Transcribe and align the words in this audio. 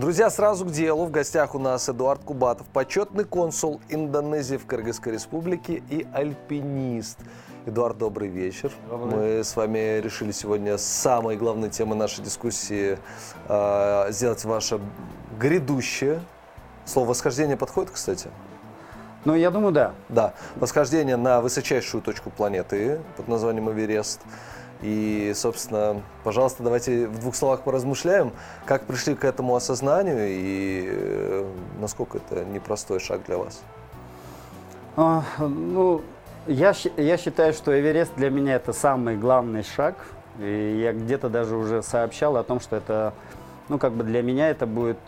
Друзья, 0.00 0.30
сразу 0.30 0.64
к 0.64 0.70
делу. 0.70 1.04
В 1.04 1.10
гостях 1.10 1.54
у 1.54 1.58
нас 1.58 1.86
Эдуард 1.90 2.24
Кубатов, 2.24 2.66
почетный 2.68 3.24
консул 3.24 3.82
Индонезии 3.90 4.56
в 4.56 4.64
Кыргызской 4.64 5.12
республике 5.12 5.82
и 5.90 6.06
альпинист. 6.14 7.18
Эдуард, 7.66 7.98
добрый 7.98 8.28
вечер. 8.28 8.72
Добрый. 8.88 9.14
Мы 9.14 9.44
с 9.44 9.54
вами 9.54 10.00
решили 10.00 10.32
сегодня 10.32 10.78
самой 10.78 11.36
главной 11.36 11.68
темой 11.68 11.98
нашей 11.98 12.24
дискуссии 12.24 12.98
э, 13.46 14.06
сделать 14.08 14.42
ваше 14.46 14.80
грядущее. 15.38 16.22
Слово 16.86 17.10
восхождение 17.10 17.58
подходит, 17.58 17.90
кстати? 17.90 18.30
Ну, 19.26 19.34
я 19.34 19.50
думаю, 19.50 19.72
да. 19.72 19.92
Да, 20.08 20.32
восхождение 20.56 21.18
на 21.18 21.42
высочайшую 21.42 22.02
точку 22.02 22.30
планеты 22.30 23.00
под 23.18 23.28
названием 23.28 23.70
Эверест. 23.70 24.22
И, 24.82 25.32
собственно, 25.34 26.00
пожалуйста, 26.24 26.62
давайте 26.62 27.06
в 27.06 27.18
двух 27.20 27.34
словах 27.34 27.62
поразмышляем, 27.62 28.32
как 28.64 28.86
пришли 28.86 29.14
к 29.14 29.24
этому 29.24 29.54
осознанию 29.54 30.26
и 30.28 30.88
э, 30.90 31.52
насколько 31.80 32.18
это 32.18 32.44
непростой 32.46 32.98
шаг 32.98 33.20
для 33.26 33.36
вас. 33.36 33.62
А, 34.96 35.22
ну, 35.38 36.02
я, 36.46 36.74
я 36.96 37.16
считаю, 37.18 37.52
что 37.52 37.78
Эверест 37.78 38.12
для 38.16 38.30
меня 38.30 38.56
это 38.56 38.72
самый 38.72 39.16
главный 39.16 39.62
шаг. 39.62 39.96
И 40.38 40.80
я 40.82 40.92
где-то 40.92 41.28
даже 41.28 41.56
уже 41.56 41.82
сообщал 41.82 42.36
о 42.38 42.42
том, 42.42 42.60
что 42.60 42.76
это, 42.76 43.12
ну, 43.68 43.78
как 43.78 43.92
бы 43.92 44.04
для 44.04 44.22
меня 44.22 44.48
это 44.48 44.66
будет 44.66 44.98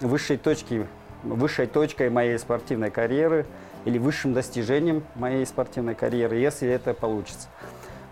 высшей 0.00 0.36
точки, 0.36 0.86
высшей 1.22 1.66
точкой 1.66 2.10
моей 2.10 2.38
спортивной 2.38 2.90
карьеры 2.90 3.46
или 3.84 3.98
высшим 3.98 4.32
достижением 4.32 5.04
моей 5.14 5.46
спортивной 5.46 5.94
карьеры, 5.94 6.36
если 6.36 6.68
это 6.68 6.94
получится. 6.94 7.48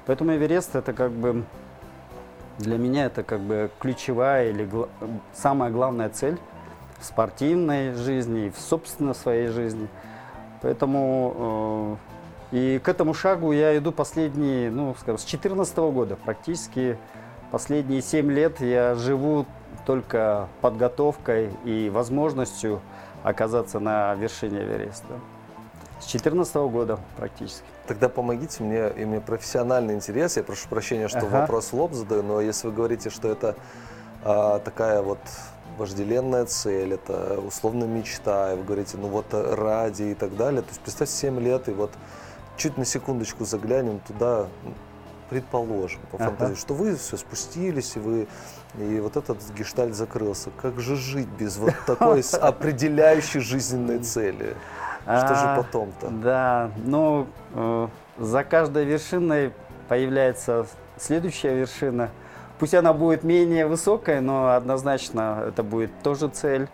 Поэтому 0.07 0.35
Эверест 0.35 0.75
это 0.75 0.93
как 0.93 1.13
бы 1.13 1.45
для 2.59 2.79
меня 2.79 3.07
это 3.07 3.23
как 3.23 3.41
бы 3.41 3.71
ключевая 3.79 4.51
или 4.51 4.65
гла- 4.65 4.89
самая 5.33 5.71
главная 5.71 6.09
цель 6.09 6.39
в 6.99 7.05
спортивной 7.05 7.95
жизни 7.95 8.47
и 8.47 8.51
в 8.51 8.59
собственно 8.59 9.15
своей 9.15 9.49
жизни. 9.49 9.89
Поэтому 10.61 11.99
э, 12.53 12.57
и 12.57 12.79
к 12.79 12.89
этому 12.89 13.15
шагу 13.15 13.53
я 13.53 13.77
иду 13.77 13.93
последние, 13.93 14.71
ну, 14.71 14.95
скажем, 14.95 15.19
с 15.19 15.23
2014 15.23 15.77
года. 15.79 16.17
Практически 16.17 16.99
последние 17.51 18.03
7 18.03 18.31
лет 18.31 18.61
я 18.61 18.95
живу 18.95 19.47
только 19.87 20.49
подготовкой 20.61 21.51
и 21.65 21.91
возможностью 21.91 22.81
оказаться 23.23 23.81
на 23.81 24.15
вершине 24.15 24.63
Эвереста. 24.63 25.15
С 25.99 26.11
2014 26.11 26.55
года 26.57 26.99
практически. 27.17 27.72
Тогда 27.87 28.09
помогите 28.09 28.63
мне, 28.63 28.91
и 28.91 29.05
мне 29.05 29.21
профессиональный 29.21 29.95
интерес. 29.95 30.37
Я 30.37 30.45
прошу 30.45 30.69
прощения, 30.69 31.09
что 31.09 31.19
Ага. 31.19 31.41
вопрос 31.41 31.73
в 31.73 31.75
лоб 31.75 31.93
задаю, 31.95 32.23
но 32.23 32.41
если 32.41 32.69
вы 32.69 32.73
говорите, 32.73 33.11
что 33.11 33.29
это 33.29 33.57
а, 34.25 34.61
такая 34.61 35.03
вот 35.03 35.19
вожделенная 35.79 36.45
цель, 36.47 36.95
это 36.95 37.41
условно 37.41 37.85
мечта, 37.85 38.53
и 38.53 38.57
вы 38.57 38.63
говорите, 38.63 38.97
ну 38.99 39.09
вот 39.09 39.27
ради 39.33 40.05
и 40.05 40.15
так 40.15 40.37
далее, 40.37 40.63
то 40.63 40.69
есть 40.69 40.81
представьте 40.81 41.15
7 41.15 41.41
лет, 41.41 41.69
и 41.69 41.73
вот 41.73 41.91
чуть 42.57 42.77
на 42.77 42.85
секундочку 42.85 43.45
заглянем 43.45 43.99
туда, 44.01 44.47
предположим, 45.31 46.01
по 46.11 46.17
Ага. 46.19 46.27
фантазии, 46.27 46.55
что 46.55 46.75
вы 46.75 46.95
все 46.95 47.17
спустились, 47.17 47.97
и 47.97 47.99
вы 47.99 48.29
и 48.79 49.01
вот 49.01 49.17
этот 49.17 49.39
гештальт 49.57 49.95
закрылся. 49.95 50.51
Как 50.61 50.81
же 50.81 50.97
жить 50.97 51.29
без 51.29 51.57
вот 51.57 51.75
такой 51.87 52.23
определяющей 52.41 53.41
жизненной 53.41 53.99
цели? 53.99 54.57
Что 55.03 55.35
же 55.35 55.45
А, 55.45 55.57
потом-то? 55.57 56.09
Да, 56.11 56.71
ну, 56.85 57.27
э, 57.55 57.89
за 58.19 58.45
каждой 58.45 58.85
вершиной 58.85 59.53
появляется 59.89 60.67
следующая 60.97 61.55
вершина. 61.55 62.11
Пусть 62.59 62.75
она 62.75 62.93
будет 62.93 63.25
менее 63.25 63.67
высокая, 63.67 64.21
но 64.21 64.55
однозначно 64.55 65.45
это 65.49 65.63
будет 65.63 65.91
тоже 66.03 66.29
цель. 66.29 66.69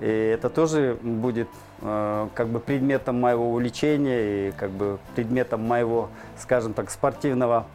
И 0.00 0.06
это 0.06 0.48
тоже 0.48 0.96
будет 1.02 1.48
э, 1.82 2.28
как 2.34 2.48
бы 2.48 2.60
предметом 2.60 3.20
моего 3.20 3.50
увлечения 3.50 4.48
и 4.48 4.52
как 4.52 4.70
бы 4.70 4.98
предметом 5.14 5.66
моего, 5.66 6.08
скажем 6.38 6.74
так, 6.74 6.90
спортивного, 6.90 7.66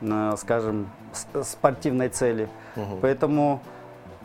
э, 0.00 0.34
скажем, 0.38 0.90
спортивной 1.42 2.08
цели. 2.08 2.48
Мгм. 2.76 2.98
Поэтому 3.02 3.60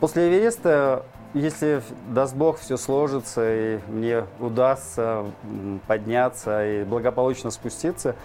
после 0.00 0.28
Эвереста, 0.28 1.04
если 1.34 1.82
даст 2.08 2.34
Бог, 2.34 2.58
все 2.58 2.76
сложится, 2.76 3.42
и 3.44 3.78
мне 3.88 4.24
удастся 4.40 5.26
подняться 5.86 6.66
и 6.66 6.84
благополучно 6.84 7.50
спуститься, 7.50 8.16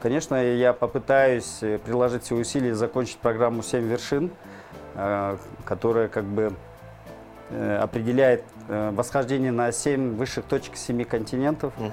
конечно, 0.00 0.34
я 0.34 0.72
попытаюсь 0.72 1.62
э, 1.62 1.78
приложить 1.78 2.24
все 2.24 2.34
усилия 2.34 2.74
закончить 2.74 3.18
программу 3.18 3.62
«Семь 3.62 3.86
вершин», 3.86 4.30
э, 4.94 5.36
которая 5.64 6.08
как 6.08 6.24
бы 6.24 6.52
э, 7.50 7.76
определяет 7.76 8.44
восхождение 8.68 9.50
на 9.50 9.72
семь 9.72 10.14
высших 10.14 10.44
точек 10.44 10.76
семи 10.76 11.04
континентов. 11.04 11.72
Мгм. 11.76 11.90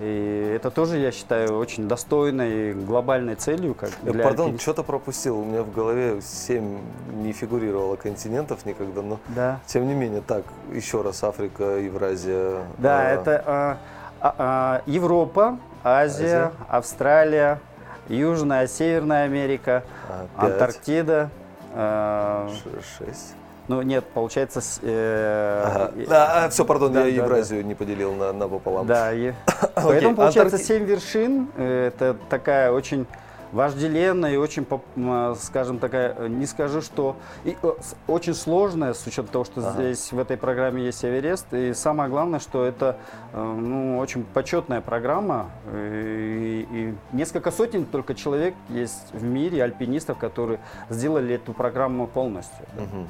И 0.00 0.52
это 0.56 0.70
тоже, 0.70 0.96
я 0.96 1.12
считаю, 1.12 1.58
очень 1.58 1.86
достойной 1.86 2.72
глобальной 2.72 3.34
целью. 3.34 3.74
Как 3.74 3.90
Я, 4.02 4.12
для 4.12 4.24
Пардон, 4.24 4.46
альпиниста. 4.46 4.62
что-то 4.62 4.82
пропустил. 4.82 5.38
У 5.38 5.44
меня 5.44 5.62
в 5.62 5.70
голове 5.72 6.22
7 6.22 6.78
не 7.16 7.32
фигурировало 7.32 7.96
континентов 7.96 8.64
никогда, 8.64 9.02
но 9.02 9.18
Да. 9.28 9.60
тем 9.66 9.86
не 9.86 9.92
менее, 9.94 10.22
так, 10.26 10.44
еще 10.72 11.02
раз, 11.02 11.22
Африка, 11.22 11.76
Евразия. 11.76 12.62
Да, 12.78 13.00
а, 13.00 13.04
это 13.12 13.44
а, 13.46 13.78
а, 14.22 14.82
Европа, 14.86 15.58
Азия, 15.84 16.24
Азия. 16.46 16.52
Австралия, 16.68 17.60
Южная, 18.08 18.66
Северная 18.68 19.24
Америка, 19.24 19.84
а, 20.08 20.46
Антарктида. 20.46 21.28
а, 21.74 22.48
ш- 22.48 23.04
шесть. 23.04 23.34
Ну 23.70 23.82
нет, 23.82 24.04
получается. 24.14 24.60
э, 24.82 25.62
Ага. 25.64 25.92
и- 25.96 26.06
А, 26.10 26.48
все, 26.50 26.64
пардон, 26.64 26.92
да, 26.92 27.04
я 27.06 27.20
да, 27.20 27.24
Евразию 27.26 27.64
не 27.64 27.74
поделил 27.76 28.12
на, 28.14 28.32
на 28.32 28.48
пополам. 28.48 28.84
Да, 28.86 29.12
и- 29.12 29.32
поэтому 29.76 30.16
получается 30.16 30.56
Антаркти- 30.56 30.64
семь 30.66 30.84
вершин. 30.84 31.48
э, 31.56 31.86
Это 31.86 32.16
такая 32.28 32.72
очень 32.72 33.06
вожделенная 33.52 34.32
и 34.32 34.36
очень, 34.36 34.64
м, 34.96 35.34
скажем 35.36 35.78
такая, 35.78 36.14
э, 36.18 36.26
не 36.28 36.46
скажу, 36.46 36.82
что 36.82 37.14
и, 37.44 37.56
э, 37.62 37.72
очень 38.08 38.34
сложная, 38.34 38.92
с 38.92 39.06
учетом 39.06 39.26
того, 39.28 39.44
что 39.44 39.60
Ага. 39.60 39.70
здесь 39.72 40.10
в 40.12 40.18
этой 40.18 40.36
программе 40.36 40.84
есть 40.84 41.04
Эверест. 41.04 41.46
И 41.52 41.72
самое 41.74 42.10
главное, 42.10 42.40
что 42.40 42.64
это 42.64 42.96
э, 43.32 43.40
ну, 43.42 43.98
очень 43.98 44.24
почетная 44.34 44.80
программа. 44.80 45.50
И, 45.72 46.66
и 47.12 47.16
несколько 47.16 47.50
сотен 47.52 47.84
только 47.84 48.14
человек 48.14 48.54
есть 48.68 49.12
в 49.12 49.22
мире, 49.22 49.62
альпинистов, 49.62 50.18
которые 50.18 50.58
сделали 50.88 51.34
эту 51.36 51.52
программу 51.52 52.06
полностью. 52.08 52.66
Мгм. 52.76 53.06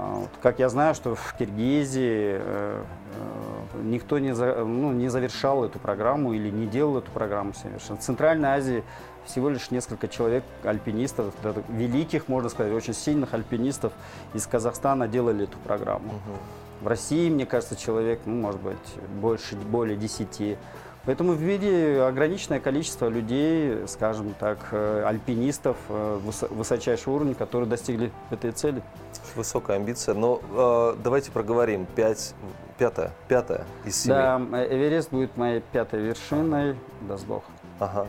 А, 0.00 0.14
вот 0.14 0.30
Как 0.42 0.58
я 0.58 0.68
знаю, 0.68 0.94
что 0.94 1.14
в 1.14 1.34
Киргизии 1.38 2.38
э, 2.40 2.82
э, 3.74 3.82
никто 3.82 4.18
не, 4.18 4.34
за- 4.34 4.64
ну, 4.64 4.92
не 4.92 5.08
завершал 5.08 5.64
эту 5.64 5.78
программу 5.78 6.32
или 6.32 6.48
не 6.50 6.66
делал 6.66 6.98
эту 6.98 7.10
программу 7.10 7.52
совершенно. 7.52 7.98
В 7.98 8.02
Центральной 8.02 8.48
Азии 8.48 8.82
всего 9.26 9.50
лишь 9.50 9.70
несколько 9.70 10.08
человек, 10.08 10.42
альпинистов, 10.64 11.34
великих, 11.68 12.28
можно 12.28 12.48
сказать, 12.48 12.72
очень 12.72 12.94
сильных 12.94 13.34
альпинистов 13.34 13.92
из 14.32 14.46
Казахстана 14.46 15.06
делали 15.06 15.44
эту 15.44 15.58
программу. 15.58 16.06
Мгм. 16.12 16.38
В 16.80 16.86
России, 16.86 17.28
мне 17.28 17.44
кажется, 17.44 17.76
человек, 17.76 18.20
ну, 18.24 18.36
может 18.40 18.60
быть, 18.62 18.78
больше, 19.20 19.54
более 19.56 19.98
10. 19.98 20.56
Поэтому 21.06 21.32
в 21.32 21.40
мире 21.42 22.02
ограниченное 22.04 22.60
количество 22.60 23.08
людей, 23.08 23.86
скажем 23.86 24.34
так, 24.38 24.58
э, 24.72 25.02
альпинистов 25.06 25.76
э, 25.88 26.20
высо- 26.24 26.52
высочайшего 26.52 27.14
уровня, 27.14 27.34
которые 27.34 27.68
достигли 27.68 28.12
этой 28.30 28.52
цели. 28.52 28.82
Высокая 29.34 29.76
амбиция. 29.78 30.14
Но 30.14 30.40
э, 30.52 30.96
давайте 31.02 31.30
проговорим. 31.30 31.86
Пять, 31.86 32.34
пятая, 32.76 33.12
пятая 33.28 33.64
из 33.86 33.96
семи. 33.96 34.14
Да, 34.14 34.40
э, 34.52 34.76
Эверест 34.76 35.10
будет 35.10 35.36
моей 35.38 35.60
пятой 35.72 36.00
вершиной, 36.00 36.76
даст 37.08 37.24
Бог. 37.26 37.44
Ага. 37.78 38.06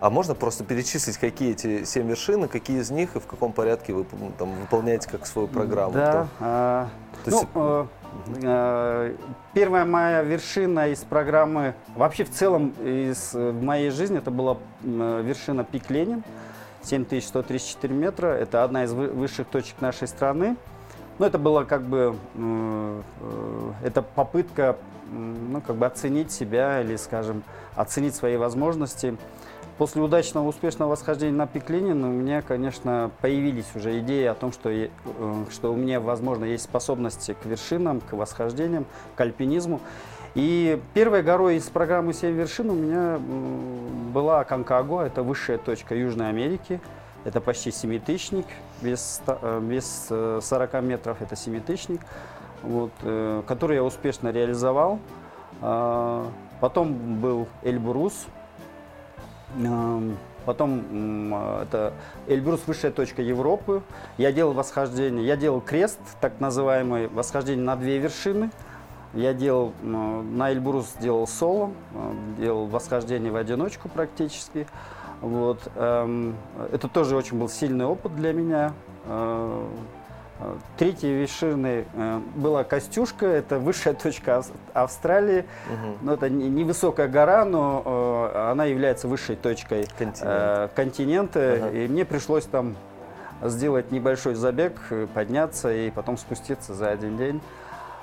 А 0.00 0.10
можно 0.10 0.34
просто 0.34 0.64
перечислить, 0.64 1.16
какие 1.18 1.52
эти 1.52 1.84
семь 1.84 2.08
вершин, 2.08 2.44
и 2.44 2.48
какие 2.48 2.80
из 2.80 2.90
них 2.90 3.14
и 3.14 3.20
в 3.20 3.26
каком 3.26 3.52
порядке 3.52 3.92
вы 3.92 4.04
там, 4.36 4.52
выполняете 4.54 5.08
как 5.08 5.26
свою 5.26 5.46
программу? 5.46 5.92
Да. 5.92 6.12
То- 6.12 6.28
а, 6.40 6.88
То 7.24 7.30
ну, 7.30 7.36
есть- 7.36 7.48
первая 9.54 9.84
моя 9.84 10.22
вершина 10.22 10.88
из 10.88 11.00
программы, 11.00 11.74
вообще 11.94 12.24
в 12.24 12.30
целом 12.30 12.72
из 12.82 13.34
э, 13.34 13.52
моей 13.52 13.90
жизни, 13.90 14.18
это 14.18 14.30
была 14.30 14.56
э, 14.82 15.22
вершина 15.24 15.64
Пик 15.64 15.90
Ленин, 15.90 16.22
7134 16.82 17.94
метра. 17.94 18.26
Это 18.28 18.64
одна 18.64 18.84
из 18.84 18.92
вы- 18.92 19.08
высших 19.08 19.46
точек 19.46 19.80
нашей 19.80 20.08
страны. 20.08 20.56
Ну, 21.18 21.26
это 21.26 21.38
было 21.38 21.64
как 21.64 21.82
бы, 21.82 22.16
э, 22.34 23.00
это 23.84 24.02
попытка, 24.02 24.76
ну, 25.10 25.60
как 25.60 25.76
бы 25.76 25.86
оценить 25.86 26.32
себя 26.32 26.80
или, 26.80 26.96
скажем, 26.96 27.42
оценить 27.76 28.14
свои 28.14 28.36
возможности. 28.36 29.16
После 29.78 30.02
удачного, 30.02 30.46
успешного 30.46 30.90
восхождения 30.90 31.32
на 31.32 31.46
пик 31.46 31.68
Ленина 31.70 32.08
у 32.08 32.12
меня, 32.12 32.42
конечно, 32.42 33.10
появились 33.20 33.66
уже 33.74 33.98
идеи 34.00 34.26
о 34.26 34.34
том, 34.34 34.52
что, 34.52 34.70
э, 34.70 34.88
что 35.50 35.72
у 35.72 35.76
меня, 35.76 36.00
возможно, 36.00 36.44
есть 36.44 36.64
способности 36.64 37.34
к 37.40 37.46
вершинам, 37.46 38.00
к 38.00 38.12
восхождениям, 38.12 38.84
к 39.16 39.20
альпинизму. 39.20 39.80
И 40.34 40.80
первой 40.94 41.22
горой 41.22 41.56
из 41.56 41.64
программы 41.64 42.14
«Семь 42.14 42.34
вершин» 42.34 42.70
у 42.70 42.74
меня 42.74 43.18
была 44.12 44.44
Конкагуа, 44.44 45.02
это 45.02 45.22
высшая 45.22 45.58
точка 45.58 45.94
Южной 45.94 46.28
Америки. 46.28 46.80
Это 47.24 47.40
почти 47.40 47.70
семитысячник, 47.70 48.46
без, 48.80 49.22
без 49.62 50.06
э, 50.10 50.40
40 50.42 50.82
метров 50.82 51.22
это 51.22 51.36
семитысячник, 51.36 52.00
вот, 52.62 52.90
э, 53.02 53.42
который 53.46 53.76
я 53.76 53.84
успешно 53.84 54.32
реализовал. 54.32 54.98
А, 55.60 56.26
Потом 56.62 57.20
был 57.20 57.48
Эльбрус, 57.64 58.26
Потом 60.44 61.32
это 61.62 61.92
Эльбрус 62.26 62.62
высшая 62.66 62.90
точка 62.90 63.22
Европы. 63.22 63.80
Я 64.18 64.32
делал 64.32 64.52
восхождение, 64.54 65.24
я 65.24 65.36
делал 65.36 65.60
крест, 65.60 66.00
так 66.20 66.32
называемый, 66.40 67.06
восхождение 67.08 67.64
на 67.64 67.76
две 67.76 67.98
вершины. 67.98 68.50
Я 69.14 69.34
делал 69.34 69.72
на 69.82 70.50
Эльбрус 70.50 70.94
делал 71.00 71.26
соло, 71.26 71.70
э, 71.94 72.12
делал 72.40 72.66
восхождение 72.66 73.30
в 73.30 73.36
одиночку 73.36 73.88
практически. 73.90 74.66
Вот. 75.20 75.60
эм, 75.76 76.34
Это 76.72 76.88
тоже 76.88 77.14
очень 77.14 77.38
был 77.38 77.48
сильный 77.50 77.84
опыт 77.84 78.16
для 78.16 78.32
меня. 78.32 78.72
Э, 79.06 79.64
э, 80.40 80.54
Третьей 80.78 81.12
вершиной 81.20 81.84
была 82.34 82.64
Костюшка, 82.64 83.26
это 83.26 83.58
высшая 83.58 83.92
точка 84.02 84.38
Ав- 84.38 84.50
Австралии. 84.72 85.44
Мгм. 85.70 85.98
Ну, 86.00 86.12
это 86.14 86.30
не- 86.30 86.48
невысокая 86.48 87.06
гора, 87.06 87.44
но 87.44 87.82
она 88.34 88.64
является 88.64 89.08
высшей 89.08 89.36
точкой 89.36 89.86
Континент. 89.98 90.18
э, 90.22 90.68
континента. 90.74 91.52
Ага. 91.54 91.70
И 91.70 91.88
мне 91.88 92.04
пришлось 92.04 92.44
там 92.44 92.76
сделать 93.42 93.90
небольшой 93.90 94.34
забег, 94.34 94.74
подняться 95.14 95.72
и 95.72 95.90
потом 95.90 96.16
спуститься 96.16 96.74
за 96.74 96.90
один 96.90 97.16
день. 97.16 97.40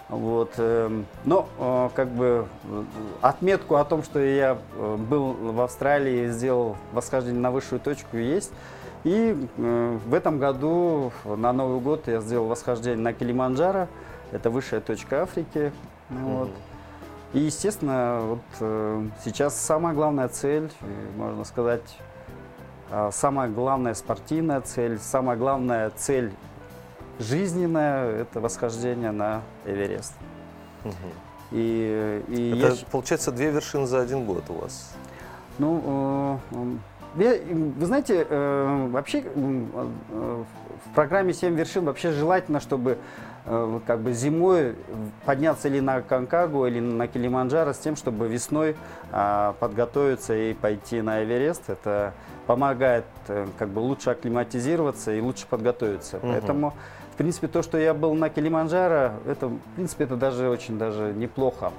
Вот. 0.10 0.54
эм, 0.58 1.06
Но 1.26 1.48
э, 1.60 1.90
как 1.96 2.10
бы 2.10 2.48
э, 2.66 2.84
отметку 3.22 3.76
о 3.76 3.86
том, 3.86 4.04
что 4.04 4.20
я 4.20 4.58
был 4.76 5.34
в 5.34 5.62
Австралии 5.62 6.26
и 6.26 6.28
сделал 6.30 6.78
восхождение 6.94 7.40
на 7.42 7.52
высшую 7.52 7.80
точку, 7.80 8.18
есть. 8.18 8.52
И 9.06 9.48
в 9.56 10.14
этом 10.14 10.40
году 10.40 11.14
на 11.24 11.54
Новый 11.54 11.80
год 11.80 12.08
я 12.08 12.20
сделал 12.20 12.48
восхождение 12.48 13.00
на 13.02 13.14
Килиманджаро. 13.14 13.88
Это 14.34 14.50
высшая 14.50 14.82
точка 14.82 15.22
Африки. 15.22 15.72
Вот. 16.10 16.50
Мгм. 16.50 16.56
И, 17.34 17.40
естественно, 17.40 18.22
вот 18.22 18.40
э, 18.60 19.08
сейчас 19.24 19.56
самая 19.56 19.94
главная 19.94 20.30
цель, 20.30 20.72
э, 20.82 20.86
можно 21.16 21.44
сказать, 21.44 21.98
э, 22.90 23.10
самая 23.14 23.50
главная 23.50 23.94
спортивная 23.94 24.62
цель, 24.62 24.98
самая 25.00 25.38
главная 25.38 25.92
цель 25.92 26.34
жизненная– 27.20 28.10
это 28.22 28.40
восхождение 28.40 29.12
на 29.12 29.44
Эверест. 29.66 30.14
Мгм. 30.84 30.96
И, 31.52 32.24
и 32.30 32.58
Это 32.58 32.74
я 32.74 32.86
получается 32.90 33.32
две 33.32 33.52
вершины 33.52 33.86
за 33.86 34.02
один 34.02 34.26
год 34.26 34.44
у 34.50 34.54
вас. 34.54 34.96
Ну, 35.60 36.40
э, 36.52 36.56
м, 36.56 36.80
я- 37.18 37.38
вы 37.78 37.86
знаете, 37.86 38.26
э, 38.28 38.88
вообще 38.92 39.24
э, 39.24 40.44
в 40.86 40.96
программе 40.96 41.34
«Семь 41.34 41.56
вершин» 41.56 41.86
вообще 41.86 42.12
желательно, 42.12 42.60
чтобы 42.60 42.98
как 43.88 44.02
бы 44.02 44.14
зимой 44.14 44.76
подняться 45.26 45.70
или 45.70 45.80
на 45.80 46.02
Конкагу, 46.02 46.68
или 46.68 46.80
на 46.80 47.08
Килиманджаро 47.08 47.74
с 47.74 47.80
тем, 47.80 47.96
чтобы 47.96 48.28
весной 48.28 48.76
а, 49.12 49.54
подготовиться 49.60 50.36
и 50.36 50.54
пойти 50.54 51.02
на 51.02 51.24
Эверест. 51.24 51.70
Это 51.70 52.14
помогает 52.46 53.06
как 53.58 53.70
бы 53.70 53.80
лучше 53.80 54.12
акклиматизироваться 54.12 55.14
и 55.14 55.22
лучше 55.22 55.48
подготовиться. 55.48 56.18
Мгм. 56.18 56.32
Поэтому, 56.32 56.74
в 57.14 57.18
принципе, 57.18 57.48
то, 57.48 57.64
что 57.64 57.80
я 57.80 57.96
был 57.96 58.14
на 58.14 58.30
Килиманджаро, 58.30 59.14
это, 59.26 59.48
в 59.48 59.58
принципе, 59.76 60.04
это 60.04 60.16
даже 60.16 60.48
очень 60.48 60.78
даже 60.78 61.14
неплохо. 61.16 61.72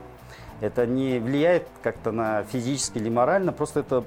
Это 0.61 0.87
не 0.87 1.19
влияет 1.19 1.67
как-то 1.83 2.13
на 2.13 2.43
физически 2.45 2.99
или 2.99 3.09
морально, 3.09 3.53
просто 3.53 3.81
это 3.81 4.05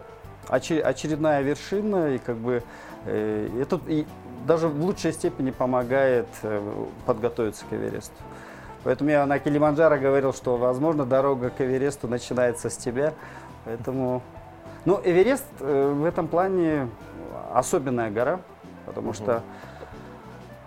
оче- 0.50 0.82
очередная 0.82 1.42
вершина, 1.42 2.16
и 2.16 2.18
как 2.20 2.38
бы 2.38 2.64
э, 3.06 3.50
это 3.60 3.80
и 3.88 4.06
даже 4.46 4.68
в 4.68 4.84
лучшей 4.84 5.14
степени 5.14 5.52
помогает 5.52 6.28
э, 6.44 6.62
подготовиться 7.06 7.66
к 7.70 7.74
Эвересту. 7.74 8.14
Поэтому 8.84 9.10
я 9.10 9.26
на 9.26 9.40
Килиманджаро 9.40 9.98
говорил, 9.98 10.34
что, 10.34 10.58
возможно, 10.58 11.06
дорога 11.06 11.50
к 11.50 11.62
Эвересту 11.62 12.08
начинается 12.08 12.70
с 12.70 12.76
тебя. 12.78 13.14
Поэтому... 13.66 14.22
Ну, 14.86 15.00
Эверест 15.04 15.46
э, 15.62 15.94
в 15.94 16.04
этом 16.04 16.28
плане 16.28 16.90
особенная 17.54 18.12
гора, 18.12 18.42
потому 18.86 19.08
Мгм. 19.08 19.14
что 19.16 19.44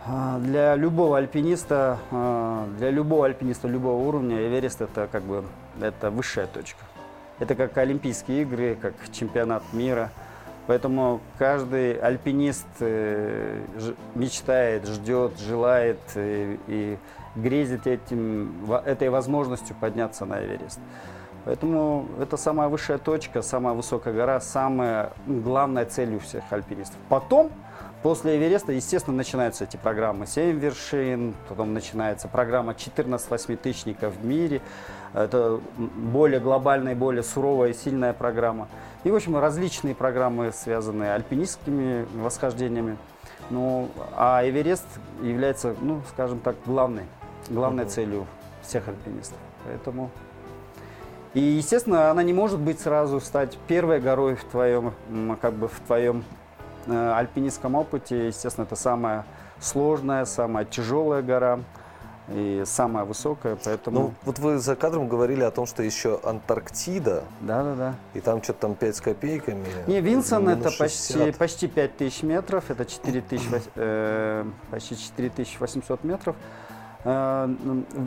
а, 0.06 0.38
для 0.38 0.76
любого 0.76 1.18
альпиниста, 1.18 1.98
а, 2.10 2.66
для 2.78 2.90
любого 2.90 3.26
альпиниста 3.26 3.68
любого 3.68 4.02
уровня 4.06 4.46
Эверест 4.46 4.80
это 4.80 5.08
как 5.10 5.22
бы 5.22 5.44
это 5.80 6.10
высшая 6.10 6.46
точка. 6.46 6.84
Это 7.38 7.54
как 7.54 7.76
Олимпийские 7.76 8.42
игры, 8.42 8.78
как 8.80 8.94
чемпионат 9.12 9.62
мира. 9.72 10.10
Поэтому 10.66 11.20
каждый 11.38 11.94
альпинист 11.94 12.66
э, 12.80 13.62
мечтает, 14.14 14.86
ждет, 14.86 15.38
желает 15.38 16.00
э, 16.16 16.56
и 16.66 16.98
грезит 17.36 17.86
этим, 17.86 18.52
этой 18.84 19.10
возможностью 19.10 19.76
подняться 19.78 20.24
на 20.24 20.44
Эверест. 20.44 20.80
Поэтому 21.44 22.08
это 22.20 22.36
самая 22.36 22.68
высшая 22.68 22.98
точка, 22.98 23.40
самая 23.40 23.74
высокая 23.74 24.12
гора, 24.12 24.40
самая 24.40 25.12
ну, 25.26 25.40
главная 25.40 25.84
цель 25.84 26.16
у 26.16 26.18
всех 26.18 26.42
альпинистов. 26.50 26.96
Потом, 27.08 27.52
после 28.02 28.36
Эвереста, 28.36 28.72
естественно, 28.72 29.16
начинаются 29.16 29.62
эти 29.62 29.76
программы 29.76 30.26
«Семь 30.26 30.58
вершин», 30.58 31.34
потом 31.48 31.72
начинается 31.72 32.26
программа 32.26 32.72
«14 32.72 33.20
восьмитысячников 33.28 34.16
в 34.16 34.24
мире». 34.24 34.60
Это 35.16 35.60
более 35.78 36.40
глобальная, 36.40 36.94
более 36.94 37.22
суровая 37.22 37.72
сильная 37.72 38.12
программа. 38.12 38.68
И, 39.02 39.10
в 39.10 39.14
общем, 39.14 39.38
различные 39.38 39.94
программы, 39.94 40.52
связанные 40.52 41.14
альпинистскими 41.14 42.06
восхождениями. 42.20 42.98
Ну, 43.48 43.88
а 44.14 44.46
Эверест 44.46 44.86
является, 45.22 45.74
ну, 45.80 46.02
скажем 46.10 46.40
так, 46.40 46.56
главной, 46.66 47.04
главной 47.48 47.86
целью 47.86 48.26
всех 48.62 48.88
альпинистов. 48.88 49.38
Поэтому 49.64 50.10
и, 51.32 51.40
естественно, 51.40 52.10
она 52.10 52.22
не 52.22 52.32
может 52.32 52.58
быть 52.58 52.80
сразу 52.80 53.20
стать 53.20 53.58
первой 53.68 54.00
горой 54.00 54.36
в 54.36 54.44
твоем, 54.44 54.92
как 55.40 55.52
бы 55.52 55.68
в 55.68 55.80
твоем 55.80 56.24
э, 56.86 57.12
альпинистском 57.14 57.74
опыте. 57.74 58.28
Естественно, 58.28 58.64
это 58.64 58.76
самая 58.76 59.26
сложная, 59.60 60.24
самая 60.24 60.64
тяжелая 60.64 61.22
гора 61.22 61.60
и 62.28 62.64
самая 62.66 63.04
высокая, 63.04 63.56
поэтому... 63.64 64.00
Ну, 64.00 64.14
вот 64.24 64.38
вы 64.38 64.58
за 64.58 64.74
кадром 64.74 65.08
говорили 65.08 65.42
о 65.42 65.50
том, 65.50 65.66
что 65.66 65.82
еще 65.82 66.20
Антарктида, 66.24 67.24
да, 67.40 67.62
да, 67.62 67.74
да. 67.74 67.94
и 68.14 68.20
там 68.20 68.42
что-то 68.42 68.60
там 68.60 68.74
5 68.74 68.96
с 68.96 69.00
копейками. 69.00 69.64
Не, 69.86 70.00
Винсон 70.00 70.48
это 70.48 70.70
почти, 70.76 71.14
60. 71.14 71.36
почти 71.36 71.68
5000 71.68 72.22
метров, 72.24 72.70
это 72.70 72.84
4000, 72.84 73.62
э, 73.76 74.44
почти 74.70 74.96
4800 74.96 76.04
метров. 76.04 76.36
Э, 77.04 77.48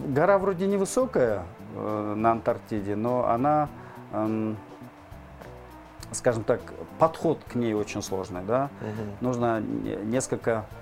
гора 0.09 0.37
вроде 0.37 0.67
невысокая 0.67 1.43
э, 1.75 2.13
на 2.17 2.31
Антарктиде, 2.31 2.97
но 2.97 3.25
она, 3.29 3.69
эм, 4.11 4.57
скажем 6.11 6.43
так, 6.43 6.59
подход 6.97 7.39
к 7.49 7.55
ней 7.55 7.73
очень 7.73 8.01
сложный, 8.01 8.41
да. 8.45 8.69
Мгм. 8.81 9.11
Нужно 9.21 9.61
не- 9.61 9.95
несколько, 9.95 10.65
э, 10.71 10.78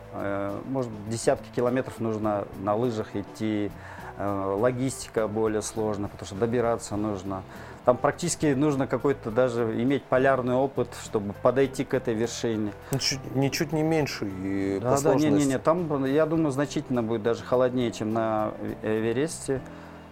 может, 0.70 0.92
десятки 1.10 1.48
километров 1.56 2.00
нужно 2.00 2.46
на 2.62 2.76
лыжах 2.76 3.16
идти, 3.16 3.72
э, 4.18 4.56
логистика 4.58 5.28
более 5.28 5.62
сложная, 5.62 6.10
потому 6.10 6.26
что 6.28 6.36
добираться 6.36 6.96
нужно. 6.96 7.44
Там 7.86 7.96
практически 7.96 8.48
нужно 8.48 8.86
какой-то 8.86 9.32
даже 9.32 9.64
иметь 9.82 10.04
полярный 10.04 10.56
опыт, 10.56 10.90
чтобы 11.06 11.34
подойти 11.42 11.86
к 11.86 11.94
этой 11.94 12.14
вершине. 12.14 12.74
Ну, 12.92 12.98
чуть- 13.00 13.36
ничуть 13.36 13.72
не 13.72 13.82
меньше 13.84 14.26
и 14.26 14.80
по 14.82 14.90
Да, 14.90 15.02
да, 15.02 15.16
не, 15.16 15.30
не, 15.30 15.46
не, 15.46 15.58
там, 15.60 16.04
я 16.04 16.26
думаю, 16.26 16.52
значительно 16.52 17.02
будет 17.02 17.24
даже 17.24 17.44
холоднее, 17.46 17.92
чем 17.92 18.12
на 18.12 18.52
Э- 18.82 19.00
Эвересте. 19.00 19.62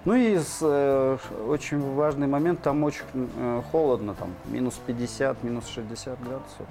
Ну 0.06 0.14
и 0.14 0.38
с, 0.38 0.60
э, 0.62 1.18
очень 1.48 1.82
важный 1.96 2.28
момент, 2.28 2.62
там 2.62 2.84
очень 2.84 3.04
э, 3.14 3.62
холодно, 3.72 4.14
там 4.14 4.30
минус 4.46 4.80
50, 4.86 5.44
минус 5.44 5.66
60 5.68 6.18
градусов. 6.24 6.68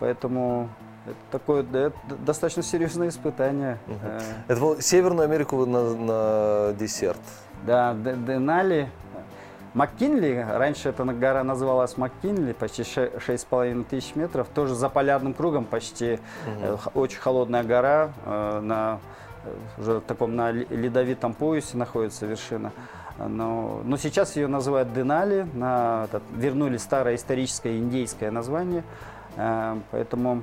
Поэтому 0.00 0.68
это 1.06 1.16
такое 1.30 1.62
это 1.62 1.92
достаточно 2.26 2.62
серьезное 2.62 3.08
испытание. 3.08 3.78
Э, 4.02 4.20
Это 4.48 4.60
вот 4.60 4.82
Северную 4.82 5.24
Америку 5.24 5.64
на, 5.66 5.94
на 5.94 6.72
десерт. 6.74 7.20
Да, 7.66 7.94
Денали. 7.94 8.88
Маккинли, 9.74 10.46
раньше 10.48 10.90
эта 10.90 11.02
гора 11.04 11.42
называлась 11.42 11.96
Маккинли, 11.96 12.52
почти 12.52 12.84
ше- 12.84 13.10
6,5 13.18 13.84
тысяч 13.84 14.14
метров, 14.14 14.46
тоже 14.54 14.74
за 14.76 14.88
полярным 14.88 15.34
кругом, 15.34 15.64
почти 15.64 16.20
х- 16.78 16.90
очень 16.94 17.18
холодная 17.18 17.64
гора, 17.64 18.10
э, 18.24 18.60
на 18.60 19.00
уже 19.76 20.00
таком 20.00 20.36
на 20.36 20.52
ле- 20.52 20.66
ледовитом 20.70 21.34
поясе 21.34 21.76
находится 21.76 22.24
вершина. 22.24 22.70
Но, 23.18 23.80
но 23.84 23.96
сейчас 23.96 24.36
ее 24.36 24.46
называют 24.46 24.92
Денали, 24.92 25.46
на, 25.54 26.04
этот, 26.04 26.22
вернули 26.34 26.76
старое 26.76 27.16
историческое 27.16 27.76
индейское 27.78 28.30
название. 28.30 28.84
Э, 29.36 29.76
Поэтому 29.90 30.42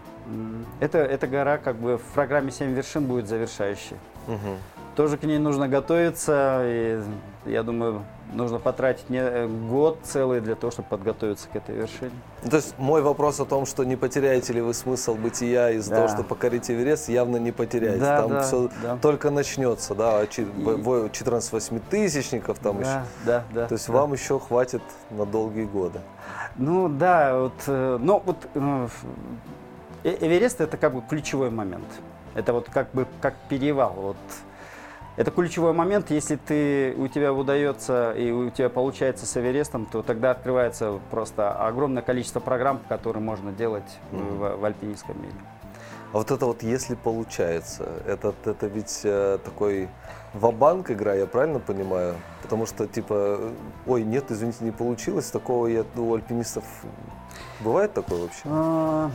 это, 0.80 1.00
эта 1.00 1.28
гора 1.28 1.58
как 1.58 1.76
бы 1.76 1.98
в 1.98 2.04
программе 2.14 2.52
«Семь 2.52 2.74
вершин» 2.74 3.06
будет 3.06 3.28
завершающей. 3.28 3.98
Мгм. 4.28 4.58
Тоже 4.96 5.18
к 5.18 5.24
ней 5.24 5.40
нужно 5.40 5.68
готовиться. 5.68 6.62
И 6.66 7.02
я 7.46 7.64
думаю, 7.64 8.04
нужно 8.34 8.60
потратить 8.60 9.10
не, 9.10 9.20
э, 9.20 9.48
год 9.48 10.00
целый 10.04 10.42
для 10.42 10.56
того, 10.56 10.72
чтобы 10.72 10.88
подготовиться 10.90 11.48
к 11.50 11.56
этой 11.56 11.76
вершине. 11.76 12.12
Ну, 12.44 12.50
то 12.50 12.58
есть 12.58 12.76
мой 12.78 13.02
вопрос 13.02 13.40
о 13.40 13.46
том, 13.46 13.66
что 13.66 13.84
не 13.84 13.96
потеряете 13.96 14.54
ли 14.54 14.62
вы 14.62 14.74
смысл 14.74 15.16
бытия 15.16 15.72
из-за 15.72 15.92
да. 15.92 15.96
того, 15.98 16.08
что 16.10 16.24
покорите 16.24 16.74
Эверест, 16.74 17.10
явно 17.10 17.38
не 17.38 17.52
потеряете. 17.52 18.00
Да, 18.00 18.22
там 18.22 18.30
да, 18.30 18.42
все 18.42 18.70
да. 18.82 18.98
только 18.98 19.32
начнется, 19.32 19.96
да, 19.96 20.26
14 20.28 21.84
тысячников 21.90 22.60
там 22.60 22.82
да, 22.82 22.82
еще. 22.82 23.02
Да, 23.26 23.44
да. 23.54 23.68
То 23.68 23.74
есть 23.74 23.88
да. 23.88 23.94
вам 23.94 24.14
еще 24.14 24.40
хватит 24.40 24.84
на 25.10 25.26
долгие 25.26 25.66
годы. 25.66 26.00
Ну 26.58 26.90
да, 26.90 27.38
вот, 27.38 27.54
э, 27.68 27.98
но 28.00 28.22
вот 28.26 28.38
э, 28.54 28.88
Эверест 30.04 30.62
это 30.62 30.78
как 30.78 30.94
бы 30.94 31.02
ключевой 31.02 31.50
момент. 31.50 31.88
Это 32.34 32.54
вот 32.54 32.70
как 32.70 32.92
бы 32.92 33.08
как 33.20 33.36
перевал. 33.50 33.94
Вот 33.94 34.18
это 35.18 35.32
ключевой 35.32 35.74
момент. 35.74 36.10
Если 36.12 36.36
ты, 36.36 36.94
у 36.98 37.08
тебя 37.08 37.34
удается 37.34 38.14
и 38.14 38.32
у 38.32 38.50
тебя 38.50 38.70
получается 38.70 39.26
с 39.26 39.38
Эверестом, 39.38 39.86
то 39.86 40.02
тогда 40.02 40.32
открывается 40.32 41.00
просто 41.10 41.52
огромное 41.52 42.02
количество 42.02 42.40
программ, 42.40 42.80
которые 42.88 43.24
можно 43.24 43.52
делать 43.52 44.00
mm-hmm. 44.12 44.38
в, 44.38 44.62
в 44.62 44.66
альпинистском 44.66 45.22
мире. 45.22 45.36
А 46.14 46.18
вот 46.18 46.30
это 46.30 46.46
вот 46.46 46.62
если 46.62 46.96
получается, 46.96 47.88
это, 48.06 48.34
это 48.44 48.68
ведь 48.68 49.02
э, 49.04 49.38
такой 49.46 49.88
вабанк 50.34 50.92
игра, 50.92 51.14
я 51.14 51.26
правильно 51.26 51.60
понимаю? 51.60 52.16
Потому 52.42 52.66
что 52.66 52.86
типа, 52.86 53.40
ой, 53.88 54.04
нет, 54.04 54.26
извините, 54.30 54.66
не 54.66 54.72
получилось, 54.72 55.32
такого 55.32 55.68
я 55.68 55.86
у 55.96 56.14
альпинистов 56.14 56.66
бывает 57.64 57.94
такое 57.94 58.22
вообще? 58.22 58.42
А, 58.46 59.12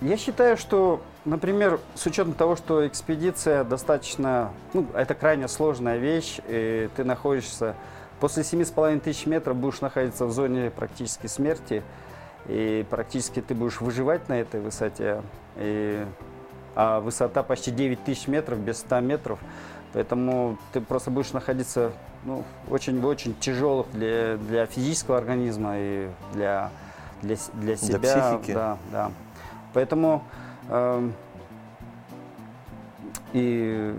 я 0.00 0.16
считаю, 0.16 0.56
что 0.56 1.00
Например, 1.26 1.80
с 1.96 2.06
учетом 2.06 2.34
того, 2.34 2.54
что 2.54 2.86
экспедиция 2.86 3.64
достаточно, 3.64 4.52
ну, 4.72 4.86
это 4.94 5.16
крайне 5.16 5.48
сложная 5.48 5.96
вещь, 5.96 6.38
и 6.46 6.88
ты 6.94 7.02
находишься 7.02 7.74
после 8.20 8.44
семи 8.44 8.64
с 8.64 8.70
половиной 8.70 9.00
тысяч 9.00 9.26
метров 9.26 9.56
будешь 9.56 9.80
находиться 9.80 10.24
в 10.24 10.30
зоне 10.30 10.70
практически 10.70 11.26
смерти, 11.26 11.82
и 12.46 12.86
практически 12.88 13.42
ты 13.42 13.56
будешь 13.56 13.80
выживать 13.80 14.28
на 14.28 14.34
этой 14.34 14.60
высоте, 14.60 15.20
и, 15.56 16.04
а 16.76 17.00
высота 17.00 17.42
почти 17.42 17.72
9 17.72 18.04
тысяч 18.04 18.28
метров, 18.28 18.60
без 18.60 18.78
100 18.78 19.00
метров, 19.00 19.40
поэтому 19.94 20.58
ты 20.72 20.80
просто 20.80 21.10
будешь 21.10 21.32
находиться 21.32 21.90
ну, 22.24 22.44
очень-очень 22.70 23.34
тяжелых 23.34 23.90
для, 23.92 24.36
для 24.36 24.66
физического 24.66 25.18
организма 25.18 25.72
и 25.74 26.08
для, 26.34 26.70
для, 27.22 27.36
для 27.54 27.76
себя. 27.76 27.98
Для 27.98 28.38
психики. 28.38 28.52
Да, 28.52 28.78
да. 28.92 29.10
Поэтому 29.72 30.22
Эм, 30.68 31.14
и 33.32 33.94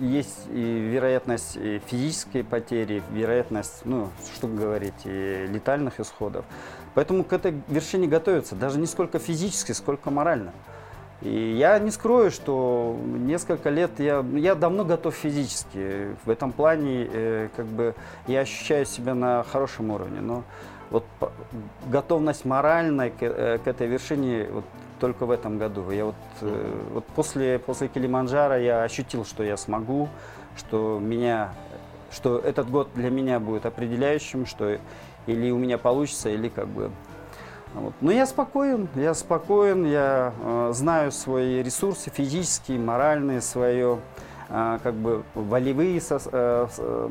есть 0.00 0.46
и 0.50 0.60
вероятность 0.92 1.56
и 1.56 1.80
физической 1.86 2.44
потери, 2.44 3.02
вероятность, 3.10 3.80
ну, 3.84 4.10
что 4.34 4.46
говорить, 4.46 4.94
и 5.04 5.46
летальных 5.48 5.98
исходов. 5.98 6.44
Поэтому 6.94 7.24
к 7.24 7.32
этой 7.32 7.60
вершине 7.68 8.06
готовятся 8.06 8.54
даже 8.54 8.78
не 8.78 8.86
сколько 8.86 9.18
физически, 9.18 9.72
сколько 9.72 10.10
морально. 10.10 10.52
И 11.20 11.56
я 11.58 11.80
не 11.80 11.90
скрою, 11.90 12.30
что 12.30 12.96
несколько 13.02 13.70
лет 13.70 13.90
я, 13.98 14.24
я 14.34 14.54
давно 14.54 14.84
готов 14.84 15.14
физически. 15.14 16.14
В 16.24 16.30
этом 16.30 16.52
плане 16.52 17.08
э, 17.12 17.48
как 17.56 17.66
бы 17.66 17.96
я 18.28 18.40
ощущаю 18.40 18.86
себя 18.86 19.14
на 19.14 19.42
хорошем 19.42 19.90
уровне. 19.90 20.20
Но 20.20 20.44
вот 20.90 21.04
готовность 21.86 22.44
моральная 22.44 23.10
к, 23.10 23.22
э, 23.22 23.58
к 23.58 23.66
этой 23.66 23.86
вершине 23.86 24.46
вот, 24.50 24.64
только 25.00 25.26
в 25.26 25.30
этом 25.30 25.58
году. 25.58 25.90
Я 25.90 26.06
вот, 26.06 26.14
э, 26.40 26.82
вот 26.92 27.04
после, 27.06 27.58
после 27.58 27.88
Килиманджаро 27.88 28.56
я 28.56 28.82
ощутил, 28.82 29.24
что 29.24 29.42
я 29.42 29.56
смогу, 29.56 30.08
что, 30.56 30.98
меня, 30.98 31.52
что 32.10 32.38
этот 32.38 32.70
год 32.70 32.88
для 32.94 33.10
меня 33.10 33.38
будет 33.38 33.66
определяющим, 33.66 34.46
что 34.46 34.78
или 35.26 35.50
у 35.50 35.58
меня 35.58 35.78
получится, 35.78 36.30
или 36.30 36.48
как 36.48 36.66
бы... 36.68 36.90
Вот. 37.74 37.92
Но 38.00 38.10
я 38.10 38.24
спокоен, 38.24 38.88
я 38.94 39.12
спокоен, 39.12 39.84
я 39.84 40.32
э, 40.40 40.70
знаю 40.72 41.12
свои 41.12 41.62
ресурсы 41.62 42.10
физические, 42.10 42.78
моральные, 42.78 43.42
свое 43.42 43.98
э, 44.48 44.78
как 44.82 44.94
бы 44.94 45.22
волевые, 45.34 46.00
со, 46.00 46.18
э, 46.32 46.66
э, 46.78 47.08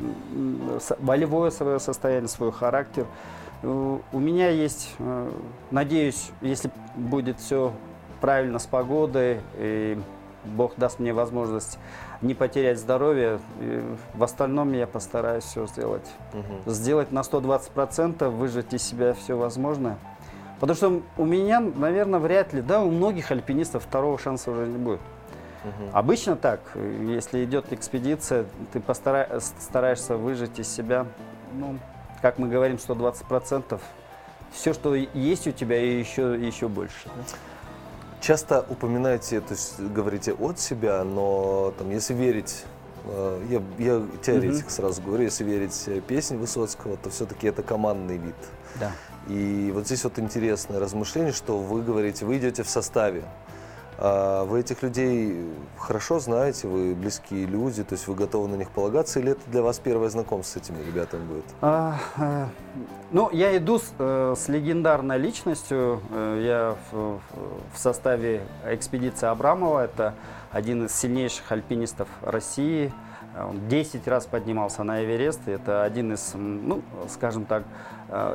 волевое 0.98 1.52
свое 1.52 1.78
состояние, 1.78 2.28
свой 2.28 2.50
характер. 2.50 3.06
У 3.62 4.18
меня 4.18 4.50
есть, 4.50 4.94
э, 4.98 5.30
надеюсь, 5.70 6.30
если 6.40 6.70
будет 6.94 7.40
все 7.40 7.72
правильно 8.20 8.58
с 8.58 8.66
погодой, 8.66 9.40
и 9.56 9.98
Бог 10.44 10.74
даст 10.76 11.00
мне 11.00 11.12
возможность 11.12 11.78
не 12.22 12.34
потерять 12.34 12.78
здоровье, 12.78 13.40
и 13.60 13.82
в 14.14 14.22
остальном 14.22 14.72
я 14.72 14.86
постараюсь 14.86 15.44
все 15.44 15.66
сделать. 15.66 16.06
Угу. 16.32 16.70
Сделать 16.70 17.12
на 17.12 17.20
120%, 17.20 18.28
выжать 18.30 18.72
из 18.72 18.82
себя 18.82 19.14
все 19.14 19.36
возможное. 19.36 19.98
Потому 20.60 20.76
что 20.76 21.02
у 21.16 21.24
меня, 21.24 21.60
наверное, 21.60 22.18
вряд 22.18 22.52
ли, 22.52 22.62
да, 22.62 22.82
у 22.82 22.90
многих 22.90 23.30
альпинистов 23.30 23.84
второго 23.84 24.18
шанса 24.18 24.50
уже 24.50 24.66
не 24.66 24.78
будет. 24.78 25.00
Угу. 25.64 25.90
Обычно 25.92 26.36
так, 26.36 26.60
если 26.74 27.44
идет 27.44 27.72
экспедиция, 27.72 28.46
ты 28.72 28.80
постара... 28.80 29.40
стараешься 29.40 30.16
выжать 30.16 30.58
из 30.58 30.68
себя, 30.68 31.06
ну, 31.52 31.78
как 32.22 32.38
мы 32.38 32.48
говорим, 32.48 32.76
120%, 32.76 33.80
все, 34.52 34.72
что 34.72 34.94
есть 34.94 35.46
у 35.46 35.52
тебя, 35.52 35.80
и 35.80 35.98
еще, 35.98 36.34
еще 36.34 36.68
больше. 36.68 37.10
Часто 38.20 38.64
упоминаете, 38.68 39.40
то 39.40 39.54
есть 39.54 39.78
говорите 39.78 40.32
от 40.32 40.58
себя, 40.58 41.04
но 41.04 41.72
там, 41.78 41.90
если 41.90 42.14
верить 42.14 42.64
э, 43.04 43.46
я, 43.48 43.62
я 43.78 44.02
теоретик 44.22 44.66
mm 44.66 44.70
сразу 44.70 45.02
говорю, 45.02 45.24
если 45.24 45.44
верить 45.44 45.88
песне 46.06 46.36
Высоцкого, 46.36 46.96
то 46.96 47.10
все-таки 47.10 47.46
это 47.46 47.62
командный 47.62 48.16
вид. 48.16 48.34
Да. 48.80 48.92
И 49.28 49.70
вот 49.72 49.86
здесь 49.86 50.02
вот 50.04 50.18
интересное 50.18 50.80
размышление, 50.80 51.32
что 51.32 51.58
вы 51.58 51.82
говорите, 51.82 52.24
вы 52.24 52.38
идете 52.38 52.62
в 52.62 52.70
составе. 52.70 53.22
А 54.00 54.44
вы 54.44 54.60
этих 54.60 54.82
людей 54.82 55.44
хорошо 55.76 56.20
знаете, 56.20 56.68
вы 56.68 56.94
близкие 56.94 57.46
люди, 57.46 57.82
то 57.82 57.94
есть 57.94 58.06
вы 58.06 58.14
готовы 58.14 58.46
на 58.46 58.54
них 58.54 58.70
полагаться, 58.70 59.18
или 59.18 59.32
это 59.32 59.40
для 59.50 59.60
вас 59.60 59.80
первое 59.80 60.08
знакомство 60.08 60.60
с 60.60 60.62
этими 60.62 60.80
ребятами 60.84 61.24
будет? 61.24 61.44
А, 61.60 61.98
а, 62.16 62.48
ну, 63.10 63.28
я 63.32 63.56
иду 63.56 63.80
с, 63.80 63.92
э, 63.98 64.34
с 64.38 64.48
легендарной 64.48 65.18
личностью. 65.18 66.00
Э, 66.10 66.40
я 66.44 66.76
в, 66.92 67.18
в 67.74 67.78
составе 67.78 68.42
экспедиции 68.66 69.26
Абрамова, 69.26 69.80
это 69.80 70.14
один 70.52 70.86
из 70.86 70.94
сильнейших 70.94 71.50
альпинистов 71.50 72.08
России. 72.22 72.92
Он 73.36 73.68
10 73.68 74.06
раз 74.06 74.26
поднимался 74.26 74.84
на 74.84 75.04
Эверест. 75.04 75.40
Это 75.46 75.82
один 75.82 76.12
из, 76.12 76.32
ну, 76.34 76.82
скажем 77.08 77.44
так, 77.46 77.64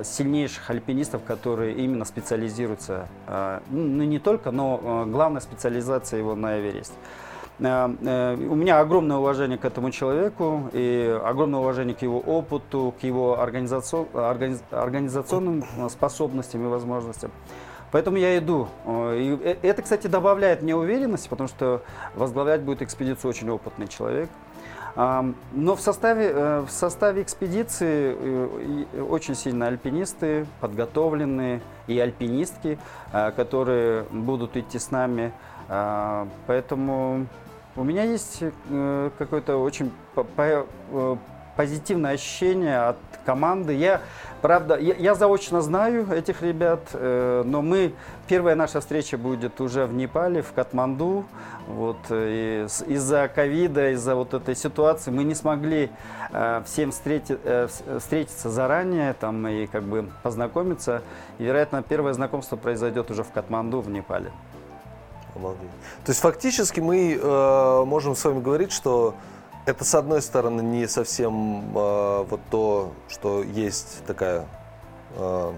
сильнейших 0.04 0.70
альпинистов, 0.70 1.24
которые 1.24 1.76
именно 1.76 2.06
специализируются, 2.06 3.08
э, 3.28 3.60
ну 3.70 4.04
не 4.04 4.20
только, 4.20 4.52
но 4.52 5.06
э, 5.06 5.10
главная 5.10 5.42
специализация 5.42 6.20
его 6.20 6.36
на 6.36 6.60
Эвересте. 6.60 6.96
У 7.60 7.66
меня 7.66 8.80
огромное 8.80 9.18
уважение 9.18 9.60
к 9.60 9.66
этому 9.66 9.92
человеку 9.92 10.72
и 10.74 11.20
огромное 11.24 11.60
уважение 11.60 11.94
к 11.94 12.02
его 12.02 12.20
опыту, 12.20 12.96
к 13.00 13.04
его 13.04 13.40
организационным 13.40 15.64
способностям 15.88 16.66
и 16.66 16.68
возможностям. 16.68 17.30
Поэтому 17.92 18.18
я 18.18 18.36
иду. 18.40 18.70
И 18.88 19.58
это, 19.62 19.84
кстати, 19.84 20.08
добавляет 20.08 20.64
мне 20.64 20.76
уверенности, 20.76 21.30
потому 21.30 21.48
что 21.48 21.84
возглавлять 22.16 22.62
будет 22.62 22.82
экспедицию 22.82 23.30
очень 23.30 23.48
опытный 23.52 23.88
человек. 23.88 24.32
Но 24.96 25.76
в 25.76 25.80
составе, 25.80 26.32
э, 26.32 26.66
в 26.68 26.72
составе 26.72 27.24
экспедиции 27.24 28.16
э, 28.16 29.02
очень 29.02 29.34
сильно 29.34 29.68
альпинисты, 29.68 30.46
подготовленные, 30.62 31.62
и 31.88 32.00
альпинистки, 32.00 32.78
э, 33.12 33.32
которые 33.32 34.04
будут 34.12 34.56
идти 34.56 34.80
с 34.80 34.92
нами. 34.92 35.34
Поэтому 36.46 37.26
у 37.78 37.84
меня 37.84 38.04
есть 38.04 38.44
какое-то 39.18 39.58
очень 39.58 39.92
позитивное 41.56 42.12
ощущение 42.12 42.80
от 42.80 42.98
команды. 43.26 43.74
Я, 43.74 44.02
правда, 44.42 44.78
я, 44.78 44.94
я 44.96 45.16
заочно 45.16 45.62
знаю 45.62 46.12
этих 46.12 46.42
ребят, 46.42 46.82
э, 46.94 47.44
но 47.46 47.62
мы, 47.62 47.94
первая 48.28 48.56
наша 48.56 48.80
встреча 48.80 49.18
будет 49.18 49.60
уже 49.62 49.86
в 49.86 49.94
Непале, 49.94 50.42
в 50.42 50.54
Катманду. 50.54 51.26
Вот, 51.68 51.98
э, 52.10 52.68
из-за 52.88 53.30
ковида, 53.34 53.92
из-за 53.92 54.16
вот 54.16 54.34
этой 54.34 54.56
ситуации 54.56 55.12
мы 55.12 55.24
не 55.24 55.36
смогли 55.36 55.90
э, 56.32 56.62
всем 56.66 56.92
встрети, 56.92 57.38
э, 57.44 57.68
встретиться 58.00 58.50
заранее 58.50 59.14
там, 59.14 59.48
и 59.48 59.66
как 59.68 59.84
бы 59.84 60.10
познакомиться. 60.24 61.02
И, 61.40 61.44
вероятно, 61.44 61.82
первое 61.82 62.14
знакомство 62.14 62.58
произойдет 62.58 63.10
уже 63.12 63.24
в 63.24 63.32
Катманду, 63.32 63.82
в 63.82 63.90
Непале. 63.90 64.32
Обалдеть. 65.36 65.70
То 66.06 66.12
есть 66.12 66.22
фактически 66.22 66.80
мы 66.80 67.18
э, 67.20 67.84
можем 67.86 68.16
с 68.16 68.24
вами 68.24 68.42
говорить, 68.42 68.72
что 68.72 69.16
это, 69.66 69.84
с 69.86 69.96
одной 69.96 70.22
стороны, 70.22 70.62
не 70.62 70.88
совсем 70.88 71.72
э, 71.76 72.26
вот 72.30 72.40
то, 72.50 72.94
что 73.08 73.44
есть 73.44 74.04
такая, 74.06 74.46
э, 75.16 75.52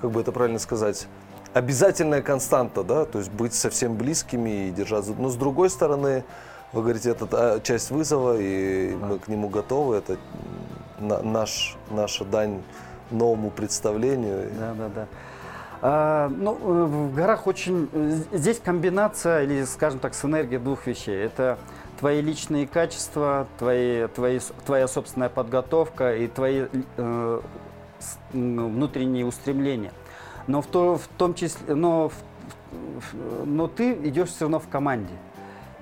как 0.00 0.10
бы 0.10 0.20
это 0.20 0.32
правильно 0.32 0.58
сказать, 0.58 1.06
обязательная 1.52 2.22
константа, 2.22 2.82
да, 2.82 3.04
то 3.04 3.18
есть 3.18 3.30
быть 3.30 3.54
совсем 3.54 3.96
близкими 3.96 4.68
и 4.68 4.70
держаться. 4.70 5.12
Но 5.16 5.28
с 5.28 5.36
другой 5.36 5.70
стороны, 5.70 6.24
вы 6.72 6.82
говорите, 6.82 7.10
это 7.10 7.60
часть 7.62 7.90
вызова, 7.90 8.36
и 8.38 8.94
мы 8.94 9.18
к 9.18 9.28
нему 9.28 9.48
готовы. 9.48 9.96
Это 9.96 10.16
на, 10.98 11.22
наш, 11.22 11.76
наша 11.90 12.24
дань 12.24 12.62
новому 13.10 13.50
представлению. 13.50 14.50
Да, 14.58 14.74
да, 14.74 14.88
да. 14.88 15.06
А, 15.82 16.28
ну, 16.28 16.58
э, 16.60 16.84
в 16.84 17.14
горах 17.14 17.46
очень... 17.46 17.88
э, 17.92 18.36
Здесь 18.36 18.58
комбинация, 18.58 19.42
или, 19.42 19.64
скажем 19.64 20.00
так, 20.00 20.14
синергия 20.14 20.58
двух 20.58 20.86
вещей. 20.86 21.24
Это 21.26 21.58
твои 21.98 22.20
личные 22.20 22.66
качества, 22.66 23.46
твои, 23.58 24.06
твои, 24.08 24.40
твоя 24.66 24.88
собственная 24.88 25.28
подготовка 25.28 26.16
и 26.16 26.26
твои 26.26 26.66
э, 26.96 27.40
м, 28.32 28.74
внутренние 28.74 29.24
устремления. 29.26 29.92
Но 30.46 30.60
в, 30.62 30.66
то, 30.66 30.96
в 30.98 31.06
том 31.16 31.34
числе... 31.34 31.74
Но, 31.74 32.08
в- 32.10 33.46
но 33.46 33.68
ты 33.68 33.92
идешь 33.92 34.30
все 34.30 34.44
равно 34.44 34.58
в 34.58 34.68
команде. 34.68 35.12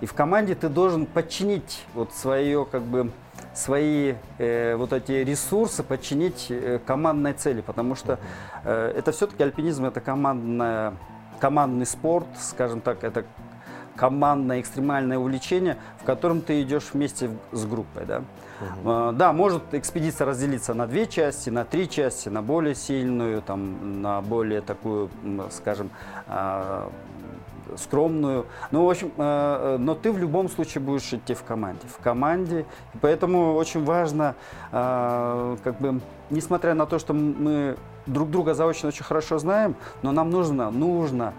И 0.01 0.07
в 0.07 0.15
команде 0.15 0.55
ты 0.55 0.69
должен 0.69 1.07
подчинить 1.07 1.85
вот 1.95 2.13
свое, 2.13 2.65
как 2.65 2.83
бы, 2.83 3.11
свои 3.55 4.15
э, 4.39 4.75
вот 4.77 4.93
эти 4.93 5.13
ресурсы, 5.13 5.83
подчинить 5.83 6.47
э, 6.51 6.81
командной 6.85 7.33
цели, 7.35 7.61
потому 7.61 7.95
что 7.95 8.19
э, 8.65 8.93
это 8.97 9.13
все-таки 9.13 9.43
альпинизм, 9.43 9.85
это 9.85 10.01
командная, 10.01 10.95
командный 11.39 11.87
спорт, 11.87 12.27
скажем 12.41 12.81
так, 12.81 13.05
это 13.05 13.25
командное 13.97 14.61
экстремальное 14.61 15.19
увлечение, 15.19 15.77
в 16.01 16.05
котором 16.05 16.41
ты 16.41 16.63
идешь 16.63 16.91
вместе 16.93 17.31
с 17.53 17.65
группой, 17.65 18.05
да. 18.07 18.23
Э, 18.85 19.13
Да, 19.15 19.33
может 19.33 19.75
экспедиция 19.75 20.27
разделиться 20.27 20.75
на 20.75 20.87
две 20.87 21.07
части, 21.07 21.51
на 21.51 21.65
три 21.65 21.89
части, 21.89 22.29
на 22.29 22.43
более 22.43 22.75
сильную, 22.75 23.43
там, 23.43 24.03
на 24.03 24.21
более 24.23 24.61
такую, 24.61 25.11
скажем, 25.51 25.91
а, 26.27 26.91
скромную. 27.77 28.47
Ну, 28.71 28.87
в 28.87 28.91
общем, 28.91 29.13
э, 29.17 29.77
но 29.79 29.95
ты 29.95 30.13
в 30.13 30.19
любом 30.19 30.49
случае 30.49 30.83
будешь 30.83 31.13
идти 31.13 31.35
в 31.35 31.43
команде. 31.43 31.87
В 31.87 32.03
команде. 32.03 32.67
И 32.95 32.99
поэтому 32.99 33.55
очень 33.55 33.85
важно, 33.85 34.35
э, 34.73 35.57
как 35.63 35.79
бы, 35.79 36.01
несмотря 36.31 36.75
на 36.75 36.87
то, 36.87 36.99
что 36.99 37.15
мы 37.15 37.77
друг 38.07 38.31
друга 38.31 38.55
заочно 38.55 38.89
очень 38.89 39.05
хорошо 39.05 39.39
знаем, 39.39 39.75
но 40.03 40.13
нам 40.13 40.31
нужно, 40.31 40.71
нужно 40.71 41.33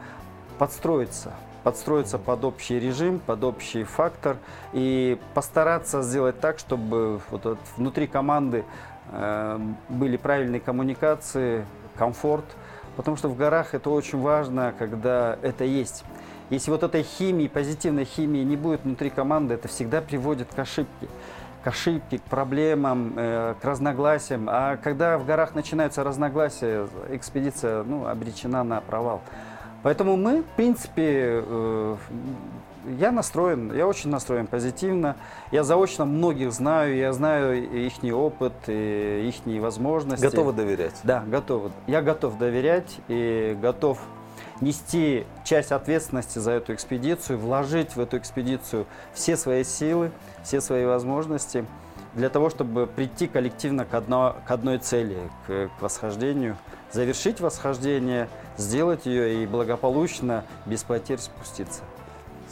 подстроиться 0.57 1.33
подстроиться 1.63 2.17
под 2.17 2.43
общий 2.43 2.79
режим, 2.79 3.19
под 3.19 3.43
общий 3.43 3.83
фактор 3.83 4.37
и 4.73 5.17
постараться 5.33 6.01
сделать 6.01 6.39
так, 6.39 6.59
чтобы 6.59 7.21
вот 7.31 7.57
внутри 7.77 8.07
команды 8.07 8.65
э, 9.11 9.59
были 9.89 10.17
правильные 10.17 10.59
коммуникации, 10.59 11.65
комфорт, 11.95 12.45
потому 12.95 13.17
что 13.17 13.29
в 13.29 13.37
горах 13.37 13.73
это 13.73 13.89
очень 13.89 14.19
важно, 14.19 14.73
когда 14.77 15.37
это 15.41 15.63
есть. 15.63 16.03
Если 16.49 16.69
вот 16.69 16.83
этой 16.83 17.03
химии, 17.03 17.47
позитивной 17.47 18.05
химии 18.05 18.43
не 18.43 18.57
будет 18.57 18.83
внутри 18.83 19.09
команды, 19.09 19.53
это 19.53 19.67
всегда 19.67 20.01
приводит 20.01 20.53
к 20.53 20.59
ошибке 20.59 21.07
к 21.63 21.67
ошибке, 21.67 22.19
к 22.19 22.23
проблемам, 22.23 23.13
э, 23.15 23.55
к 23.61 23.63
разногласиям. 23.63 24.47
А 24.51 24.75
когда 24.75 25.17
в 25.17 25.25
горах 25.25 25.55
начинаются 25.55 26.03
разногласия, 26.03 26.87
экспедиция 27.09 27.83
ну, 27.83 28.05
обречена 28.05 28.63
на 28.63 28.81
провал. 28.81 29.21
Поэтому 29.83 30.15
мы, 30.15 30.41
в 30.41 30.55
принципе, 30.55 31.43
э, 31.45 31.97
я 32.99 33.11
настроен, 33.11 33.73
я 33.73 33.87
очень 33.87 34.09
настроен 34.09 34.47
позитивно. 34.47 35.15
Я 35.51 35.63
заочно 35.63 36.05
многих 36.05 36.51
знаю, 36.51 36.95
я 36.95 37.13
знаю 37.13 37.63
их 37.63 37.93
опыт, 38.13 38.53
их 38.67 39.61
возможности. 39.61 40.23
Готовы 40.23 40.53
доверять? 40.53 40.95
Да, 41.03 41.23
готовы. 41.27 41.71
Я 41.87 42.01
готов 42.01 42.37
доверять 42.37 42.97
и 43.07 43.57
готов 43.61 43.99
нести 44.61 45.25
часть 45.43 45.71
ответственности 45.71 46.39
за 46.39 46.51
эту 46.51 46.73
экспедицию, 46.73 47.39
вложить 47.39 47.95
в 47.95 47.99
эту 47.99 48.17
экспедицию 48.17 48.85
все 49.13 49.35
свои 49.37 49.63
силы, 49.63 50.11
все 50.43 50.61
свои 50.61 50.85
возможности 50.85 51.65
для 52.15 52.29
того, 52.29 52.49
чтобы 52.49 52.87
прийти 52.87 53.27
коллективно 53.27 53.85
к, 53.85 53.93
одно, 53.93 54.35
к 54.45 54.51
одной 54.51 54.77
цели, 54.77 55.17
к, 55.47 55.69
к 55.77 55.81
восхождению, 55.81 56.57
завершить 56.91 57.39
восхождение, 57.39 58.29
сделать 58.57 59.05
ее 59.05 59.43
и 59.43 59.47
благополучно, 59.47 60.43
без 60.65 60.83
потерь 60.83 61.19
спуститься. 61.19 61.81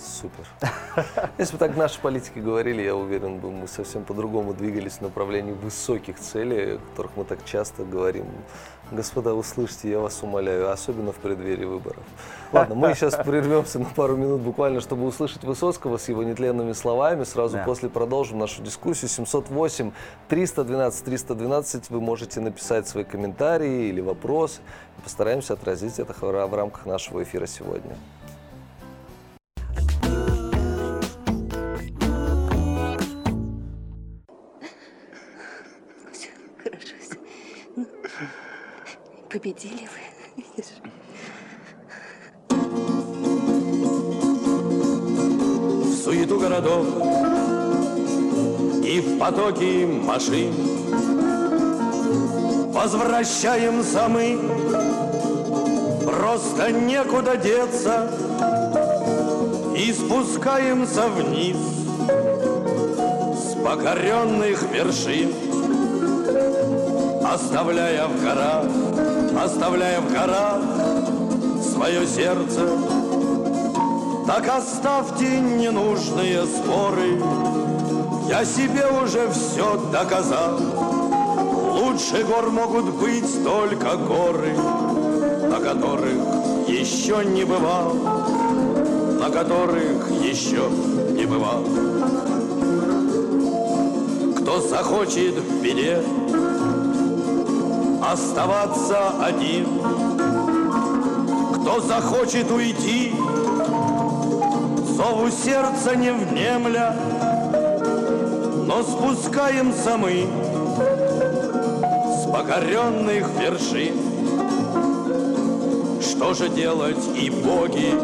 Супер. 0.02 0.48
Если 1.38 1.54
бы 1.54 1.60
так 1.60 1.78
наши 1.78 2.00
политики 2.00 2.40
говорили, 2.40 2.82
я 2.82 2.96
уверен, 2.96 3.38
бы 3.38 3.52
мы 3.52 3.68
совсем 3.68 4.04
по-другому 4.04 4.54
двигались 4.54 4.94
в 4.94 5.02
направлении 5.02 5.52
высоких 5.52 6.20
целей, 6.20 6.76
о 6.76 6.78
которых 6.80 7.12
мы 7.16 7.24
так 7.24 7.46
часто 7.46 7.84
говорим. 7.84 8.26
Господа, 8.92 9.34
услышьте, 9.36 9.90
я 9.90 10.00
вас 10.00 10.22
умоляю, 10.24 10.72
особенно 10.72 11.12
в 11.12 11.18
преддверии 11.18 11.66
выборов. 11.66 12.04
Ладно, 12.52 12.76
мы 12.76 12.94
сейчас 12.96 13.16
прервемся 13.26 13.80
на 13.80 13.86
пару 13.86 14.18
минут 14.18 14.42
буквально, 14.42 14.82
чтобы 14.82 15.06
услышать 15.06 15.44
Высоцкого 15.44 15.98
с 15.98 16.10
его 16.10 16.24
нетленными 16.24 16.74
словами. 16.74 17.24
Сразу 17.24 17.58
Да. 17.58 17.64
после 17.64 17.88
продолжим 17.90 18.40
нашу 18.40 18.64
дискуссию. 18.64 19.08
708 19.08 19.92
312 20.28 21.06
312 21.06 21.90
вы 21.90 22.02
можете 22.02 22.42
написать 22.42 22.88
свои 22.88 23.04
комментарии 23.04 23.88
или 23.88 24.02
вопросы. 24.02 24.62
Постараемся 25.04 25.54
отразить 25.54 26.00
это 26.00 26.14
в 26.14 26.54
рамках 26.54 26.86
нашего 26.86 27.24
эфира 27.24 27.46
сегодня. 27.46 27.96
Победили 39.32 39.88
вы. 39.88 40.64
в 45.84 46.04
суету 46.04 46.40
городов 46.40 46.86
и 48.84 49.00
в 49.00 49.18
потоки 49.20 49.86
машин. 49.86 50.54
Возвращаемся 52.74 54.08
мы, 54.10 54.38
просто 56.06 56.72
некуда 56.72 57.38
деться, 57.38 58.12
и 59.78 59.94
спускаемся 59.94 61.08
вниз 61.08 61.58
с 63.38 63.56
покоренных 63.64 64.64
вершин, 64.64 65.34
оставляя 67.34 68.08
в 68.08 68.22
горах, 68.22 68.66
оставляя 69.42 70.02
в 70.02 70.12
горах 70.12 70.62
свое 71.62 72.06
сердце. 72.06 72.68
Так 74.28 74.48
оставьте 74.48 75.40
ненужные 75.40 76.46
споры 76.46 77.20
Я 78.30 78.46
себе 78.46 78.86
уже 79.04 79.30
все 79.32 79.78
доказал. 79.92 80.60
Лучше 81.74 82.24
гор 82.24 82.52
могут 82.52 82.94
быть 82.96 83.44
только 83.44 83.98
горы 83.98 84.56
На 85.50 85.60
которых 85.60 86.68
еще 86.68 87.26
не 87.26 87.44
бывал 87.44 87.94
На 89.20 89.30
которых 89.32 90.12
еще 90.24 90.70
не 91.14 91.26
бывал. 91.26 91.66
Кто 94.38 94.62
захочет 94.62 95.36
в 95.36 95.62
беде 95.62 96.02
Оставаться 98.02 99.24
один 99.24 99.68
Кто 101.56 101.80
захочет 101.80 102.52
уйти 102.52 103.14
Зову 105.02 105.32
сердца 105.32 105.96
не 105.96 106.12
внемля, 106.12 106.96
но 108.68 108.84
спускаемся 108.84 109.98
мы 109.98 110.28
с 112.20 112.32
покоренных 112.32 113.28
вершин. 113.40 113.96
Что 116.02 116.36
же 116.36 116.50
делать 116.50 117.04
и 117.16 117.32
боги 117.32 117.96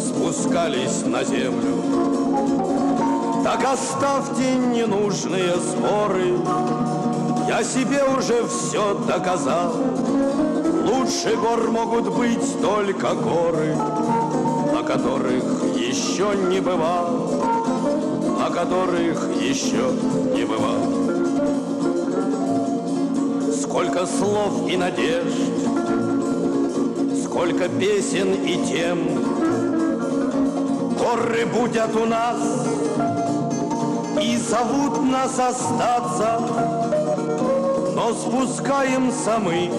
спускались 0.00 1.04
на 1.06 1.22
землю? 1.22 1.82
Так 3.44 3.64
оставьте 3.64 4.56
ненужные 4.56 5.52
споры, 5.54 6.36
я 7.56 7.62
себе 7.62 8.02
уже 8.02 8.44
все 8.48 8.94
доказал. 9.06 9.74
Лучше 10.86 11.36
гор 11.36 11.70
могут 11.70 12.12
быть 12.12 12.60
только 12.60 13.14
горы, 13.14 13.76
на 14.72 14.82
которых 14.82 15.44
еще 15.76 16.34
не 16.48 16.60
бывал, 16.60 17.30
на 18.40 18.50
которых 18.50 19.30
еще 19.40 19.92
не 20.34 20.44
бывал. 20.44 20.82
Сколько 23.52 24.04
слов 24.06 24.68
и 24.68 24.76
надежд, 24.76 25.38
сколько 27.24 27.68
песен 27.68 28.34
и 28.34 28.66
тем, 28.66 28.98
горы 30.98 31.46
будут 31.46 31.94
у 31.94 32.04
нас 32.04 32.66
и 34.20 34.36
зовут 34.38 35.04
нас 35.04 35.38
остаться, 35.38 36.73
но 38.04 38.12
спускаемся 38.12 39.38
мы, 39.38 39.70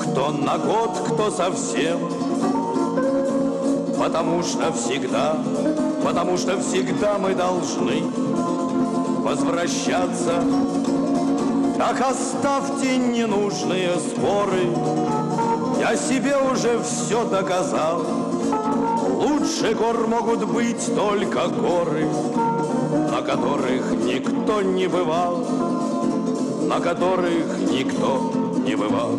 кто 0.00 0.30
на 0.30 0.56
год, 0.58 0.96
кто 1.08 1.28
совсем, 1.28 1.98
потому 3.98 4.44
что 4.44 4.72
всегда 4.72 5.36
потому 6.04 6.36
что 6.36 6.60
всегда 6.60 7.18
мы 7.18 7.34
должны 7.34 8.00
возвращаться. 9.24 10.40
Так 11.76 12.00
оставьте 12.00 12.96
ненужные 12.96 13.90
споры, 13.98 14.70
я 15.80 15.96
себе 15.96 16.36
уже 16.36 16.80
все 16.84 17.24
доказал. 17.24 18.06
Лучше 19.14 19.74
гор 19.74 20.06
могут 20.06 20.44
быть 20.44 20.94
только 20.94 21.48
горы, 21.48 22.08
на 23.10 23.20
которых 23.22 23.90
никто 24.04 24.62
не 24.62 24.86
бывал, 24.86 25.44
на 26.66 26.80
которых 26.80 27.58
никто 27.70 28.56
не 28.64 28.74
бывал. 28.74 29.16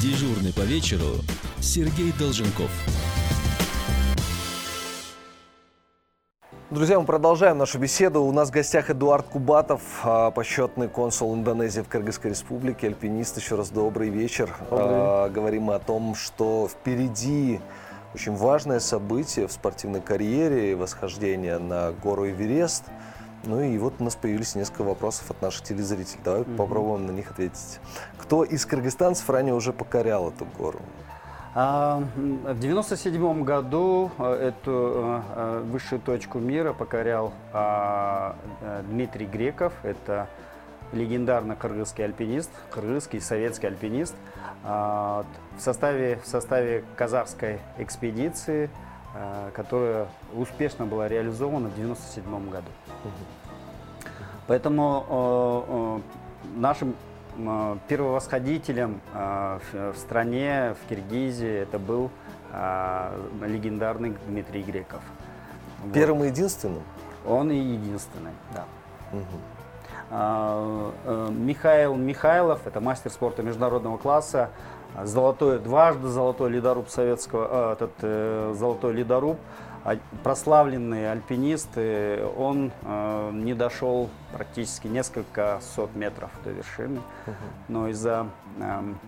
Дежурный 0.00 0.52
по 0.52 0.60
вечеру 0.60 1.16
Сергей 1.60 2.12
Долженков. 2.18 2.70
Друзья, 6.74 6.98
мы 6.98 7.06
продолжаем 7.06 7.58
нашу 7.58 7.78
беседу. 7.78 8.22
У 8.22 8.32
нас 8.32 8.48
в 8.48 8.52
гостях 8.52 8.90
Эдуард 8.90 9.28
Кубатов, 9.28 9.80
а, 10.02 10.32
почетный 10.32 10.88
консул 10.88 11.32
Индонезии 11.32 11.82
в 11.82 11.88
Кыргызской 11.88 12.32
республике, 12.32 12.88
альпинист. 12.88 13.36
Еще 13.38 13.54
раз 13.54 13.70
добрый 13.70 14.08
вечер. 14.08 14.50
А, 14.72 15.28
Говорим 15.28 15.70
о 15.70 15.78
том, 15.78 16.16
что 16.16 16.68
впереди 16.68 17.60
очень 18.12 18.34
важное 18.34 18.80
событие 18.80 19.46
в 19.46 19.52
спортивной 19.52 20.00
карьере, 20.00 20.74
восхождение 20.74 21.58
на 21.58 21.92
гору 21.92 22.28
Эверест. 22.28 22.82
Ну 23.44 23.60
и 23.60 23.78
вот 23.78 23.94
у 24.00 24.04
нас 24.04 24.16
появились 24.16 24.56
несколько 24.56 24.82
вопросов 24.82 25.30
от 25.30 25.40
наших 25.42 25.62
телезрителей. 25.62 26.18
Давай 26.24 26.42
попробуем 26.42 27.06
на 27.06 27.12
них 27.12 27.30
ответить. 27.30 27.78
Кто 28.18 28.42
из 28.42 28.66
кыргызстанцев 28.66 29.30
ранее 29.30 29.54
уже 29.54 29.72
покорял 29.72 30.28
эту 30.30 30.44
гору? 30.58 30.80
А, 31.56 32.02
В 32.16 32.58
97 32.58 33.44
году 33.44 34.10
э, 34.18 34.48
эту 34.48 34.72
э, 34.72 35.22
э, 35.36 35.62
высшую 35.66 36.00
точку 36.00 36.40
мира 36.40 36.72
покорял 36.72 37.32
а, 37.52 38.34
Дмитрий 38.88 39.26
Греков. 39.26 39.72
Это 39.84 40.26
легендарный 40.92 41.54
кыргызский 41.54 42.04
альпинист, 42.04 42.50
кыргызский 42.72 43.20
советский 43.20 43.68
альпинист. 43.68 44.16
А, 44.64 45.24
В 45.56 45.60
составе, 45.60 46.18
в 46.24 46.26
составе 46.26 46.82
казахской 46.96 47.60
экспедиции, 47.78 48.68
которая 49.54 50.08
успешно 50.34 50.86
была 50.86 51.06
реализована 51.06 51.68
в 51.68 51.76
97 51.76 52.50
году. 52.50 52.66
Поэтому 54.48 56.02
нашим 56.56 56.96
первовосходителем 57.88 59.00
э, 59.12 59.58
в, 59.72 59.92
в 59.92 59.98
стране, 59.98 60.74
в 60.80 60.88
Киргизии, 60.88 61.62
это 61.62 61.78
был 61.78 62.10
э, 62.52 63.20
легендарный 63.46 64.16
Дмитрий 64.26 64.62
Греков. 64.62 65.00
Вот. 65.82 65.92
Первым 65.92 66.24
и 66.24 66.28
единственным? 66.28 66.82
Он 67.26 67.50
и 67.50 67.56
единственный, 67.56 68.32
да. 68.54 68.64
Э, 70.10 71.28
Михаил 71.30 71.96
Михайлов, 71.96 72.66
это 72.66 72.80
мастер 72.80 73.10
спорта 73.10 73.42
международного 73.42 73.96
класса, 73.96 74.50
золотой, 75.02 75.58
дважды 75.58 76.08
золотой 76.08 76.50
ледоруб 76.50 76.88
советского, 76.88 77.72
этот 77.72 77.92
э, 78.02 78.54
золотой 78.56 78.92
ледоруб, 78.92 79.38
прославленный 80.22 81.10
альпинист, 81.10 81.68
э, 81.76 82.26
он 82.36 82.72
э, 82.82 83.30
не 83.32 83.54
дошел 83.54 84.08
практически 84.32 84.86
несколько 84.86 85.60
сот 85.74 85.94
метров 85.94 86.30
до 86.44 86.50
вершины, 86.50 87.00
но 87.68 87.88
из-за 87.88 88.26
эм, 88.58 88.98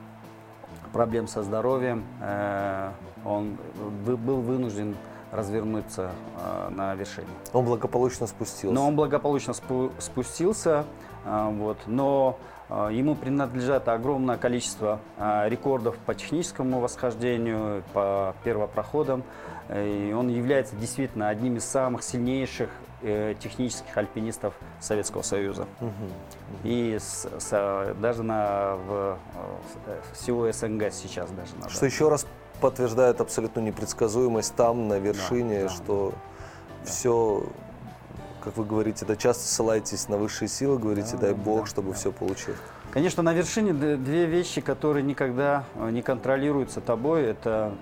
проблем 0.92 1.28
со 1.28 1.42
здоровьем 1.42 2.04
э, 2.20 2.90
он 3.24 3.56
был 4.04 4.40
вынужден 4.40 4.96
развернуться 5.32 6.10
э, 6.38 6.68
на 6.70 6.94
вершине. 6.94 7.28
Он 7.52 7.64
благополучно 7.64 8.26
спустился. 8.26 8.74
Но 8.74 8.86
он 8.86 8.96
благополучно 8.96 9.52
спу- 9.52 9.92
спустился, 9.98 10.84
а, 11.24 11.50
вот, 11.50 11.78
но 11.86 12.38
ему 12.68 13.14
принадлежат 13.14 13.88
огромное 13.88 14.36
количество 14.36 14.98
а, 15.18 15.48
рекордов 15.48 15.96
по 15.98 16.14
техническому 16.14 16.80
восхождению, 16.80 17.82
по 17.92 18.34
первопроходам. 18.44 19.22
И 19.72 20.14
он 20.16 20.28
является 20.28 20.76
действительно 20.76 21.28
одним 21.28 21.56
из 21.56 21.64
самых 21.64 22.02
сильнейших 22.02 22.70
э, 23.02 23.34
технических 23.40 23.96
альпинистов 23.96 24.54
Советского 24.80 25.22
Союза. 25.22 25.66
Мгм. 25.80 25.92
И 26.64 26.96
с- 27.00 27.28
с- 27.38 27.94
даже 28.00 28.22
на, 28.22 28.76
в, 28.76 29.18
э, 29.86 30.00
всего 30.14 30.50
СНГ 30.50 30.92
сейчас 30.92 31.30
даже. 31.30 31.54
на 31.60 31.68
Что 31.68 31.86
еще 31.86 32.08
раз 32.08 32.26
подтверждает 32.60 33.20
абсолютную 33.20 33.66
непредсказуемость 33.66 34.54
там, 34.54 34.88
на 34.88 34.98
вершине, 34.98 35.64
да. 35.64 35.68
что 35.68 36.12
все, 36.84 37.42
как 38.46 38.56
вы 38.58 38.64
говорите, 38.64 39.04
да 39.04 39.16
часто 39.16 39.42
ссылаетесь 39.42 40.08
на 40.08 40.18
высшие 40.18 40.46
силы, 40.46 40.78
говорите, 40.78 41.14
Да, 41.14 41.22
дай 41.22 41.34
да, 41.34 41.36
бог, 41.36 41.62
да, 41.62 41.66
чтобы 41.66 41.90
да. 41.90 41.96
все 41.96 42.12
получилось. 42.12 42.60
Конечно, 42.92 43.20
на 43.24 43.34
вершине 43.34 43.72
две 43.72 44.26
вещи, 44.26 44.60
которые 44.60 45.02
никогда 45.02 45.64
э, 45.74 45.90
не 45.90 46.00
контролируются 46.00 46.80
тобой. 46.80 47.24
Это 47.24 47.72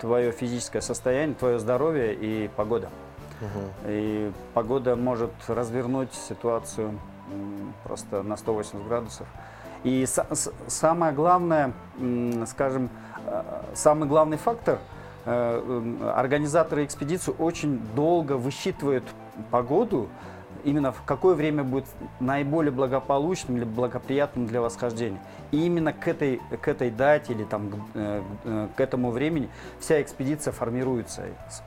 твое 0.00 0.32
физическое 0.32 0.80
состояние, 0.80 1.36
твое 1.36 1.58
здоровье 1.58 2.14
и 2.14 2.48
погода. 2.56 2.88
И 3.84 4.32
погода 4.54 4.96
может 4.96 5.30
развернуть 5.46 6.14
ситуацию 6.14 6.98
просто 7.82 8.22
на 8.22 8.38
180 8.38 8.88
градусов. 8.88 9.26
И 9.82 10.06
самое 10.68 11.12
главное, 11.12 11.74
скажем, 12.46 12.88
э, 13.26 13.42
самый 13.74 14.08
главный 14.08 14.38
фактор, 14.38 14.78
э, 15.26 16.12
организаторы 16.16 16.86
экспедиции 16.86 17.34
очень 17.38 17.78
долго 17.94 18.38
высчитывают 18.38 19.04
погоду, 19.50 20.08
именно 20.64 20.92
в 20.92 21.02
какое 21.02 21.34
время 21.34 21.62
будет 21.62 21.86
наиболее 22.20 22.72
благополучным 22.72 23.56
или 23.56 23.64
благоприятным 23.64 24.46
для 24.46 24.60
восхождения. 24.60 25.20
И 25.50 25.64
именно 25.64 25.92
к 25.92 26.08
этой, 26.08 26.40
к 26.60 26.68
этой 26.68 26.90
дате 26.90 27.32
или 27.32 27.44
там, 27.44 27.70
к, 27.70 27.74
э, 27.94 28.68
к 28.74 28.80
этому 28.80 29.10
времени 29.10 29.48
вся 29.78 30.00
экспедиция 30.00 30.52
формируется, 30.52 31.24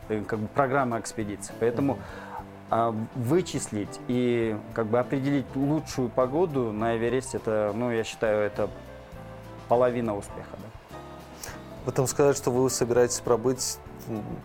э, 0.10 0.24
как 0.28 0.40
бы 0.40 0.48
программа 0.48 1.00
экспедиции. 1.00 1.54
Поэтому 1.60 1.98
а, 2.70 2.94
вычислить 3.16 4.00
и 4.10 4.58
как 4.74 4.88
бы 4.88 5.00
определить 5.00 5.46
лучшую 5.56 6.10
погоду 6.10 6.74
на 6.74 6.98
Эвересте, 6.98 7.38
это, 7.38 7.72
ну, 7.74 7.92
я 7.92 8.04
считаю, 8.04 8.42
это 8.42 8.70
половина 9.70 10.18
успеха. 10.18 10.50
Да? 10.52 10.67
В 11.88 11.90
этом 11.90 12.06
сказать, 12.06 12.36
что 12.36 12.52
вы 12.52 12.70
собираетесь 12.70 13.22
пробыть 13.22 13.78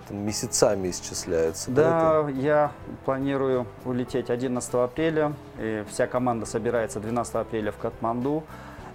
там, 0.07 0.16
месяцами 0.24 0.90
исчисляется. 0.90 1.72
Да, 1.72 2.28
я 2.28 2.70
планирую 3.05 3.66
улететь 3.85 4.31
11 4.31 4.74
апреля. 4.74 5.33
И 5.59 5.85
вся 5.88 6.07
команда 6.07 6.46
собирается 6.46 7.00
12 7.00 7.35
апреля 7.35 7.72
в 7.72 7.78
Катманду. 7.78 8.44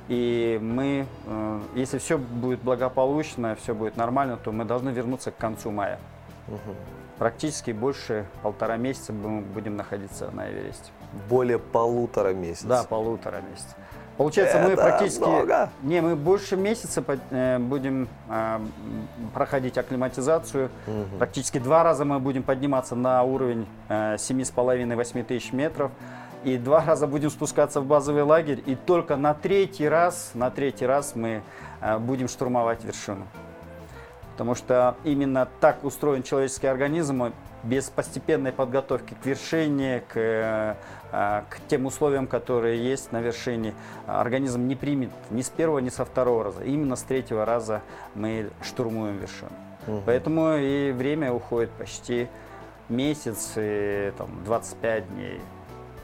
И 0.07 0.57
мы, 0.61 1.07
э, 1.25 1.59
если 1.75 1.97
все 1.97 2.17
будет 2.17 2.61
благополучно, 2.61 3.57
все 3.61 3.75
будет 3.75 3.97
нормально, 3.97 4.37
то 4.41 4.53
мы 4.53 4.63
должны 4.63 4.91
вернуться 4.91 5.31
к 5.31 5.35
концу 5.35 5.69
мая. 5.69 5.99
Мгм. 6.47 6.75
Практически 7.17 7.71
больше 7.71 8.25
полтора 8.43 8.77
месяца 8.77 9.11
мы 9.11 9.41
будем 9.41 9.75
находиться 9.75 10.31
на 10.31 10.49
Эвересте. 10.49 10.89
Более 11.27 11.59
полутора 11.59 12.33
месяцев. 12.33 12.69
Да, 12.69 12.83
полутора 12.85 13.41
месяца. 13.41 13.75
Получается, 14.17 14.59
мы 14.59 14.71
Это 14.71 14.81
практически... 14.81 15.19
много. 15.19 15.69
Не, 15.83 16.01
мы 16.01 16.15
больше 16.15 16.57
месяца 16.57 17.03
э, 17.29 17.59
будем 17.59 18.09
э, 18.29 18.55
м, 18.55 18.71
проходить 19.33 19.77
акклиматизацию. 19.77 20.69
Мгм. 20.87 21.17
Практически 21.19 21.59
два 21.59 21.83
раза 21.83 22.03
мы 22.03 22.19
будем 22.19 22.41
подниматься 22.41 22.95
на 22.95 23.21
уровень 23.23 23.67
э, 23.89 24.15
7,5-8 24.15 25.23
тысяч 25.23 25.53
метров. 25.53 25.91
И 26.43 26.57
два 26.57 26.83
раза 26.83 27.05
будем 27.05 27.29
спускаться 27.29 27.79
в 27.79 27.85
базовый 27.85 28.23
лагерь. 28.23 28.63
И 28.65 28.75
только 28.75 29.17
на 29.17 29.35
третий 29.35 29.87
раз, 29.87 30.31
на 30.33 30.49
третий 30.49 30.87
раз 30.87 31.15
мы 31.15 31.43
э, 31.81 31.97
будем 31.99 32.27
штурмовать 32.27 32.83
вершину. 32.83 33.27
Потому 34.31 34.55
что 34.55 34.95
именно 35.03 35.47
так 35.59 35.83
устроен 35.83 36.23
человеческий 36.23 36.67
организм, 36.67 37.23
э, 37.23 37.31
без 37.63 37.89
постепенной 37.89 38.51
подготовки 38.51 39.15
к 39.21 39.25
вершине, 39.25 40.03
к, 40.07 40.15
э, 40.15 40.19
э, 40.19 40.75
к 41.11 41.59
тем 41.67 41.85
условиям, 41.85 42.27
которые 42.27 42.83
есть 42.83 43.11
на 43.11 43.21
вершине, 43.21 43.73
организм 44.05 44.67
не 44.67 44.75
примет 44.75 45.11
ни 45.29 45.41
с 45.41 45.49
первого, 45.49 45.79
ни 45.79 45.89
со 45.89 46.05
второго 46.05 46.43
раза. 46.43 46.63
Именно 46.63 46.95
с 46.95 47.03
третьего 47.03 47.45
раза 47.45 47.81
мы 48.15 48.49
штурмуем 48.61 49.17
вершину. 49.17 49.51
Мгм. 49.87 50.03
Поэтому 50.05 50.55
и 50.57 50.91
время 50.91 51.31
уходит 51.31 51.71
почти 51.71 52.27
месяц, 52.89 53.53
и, 53.55 54.11
там, 54.17 54.29
25 54.45 55.09
дней, 55.09 55.41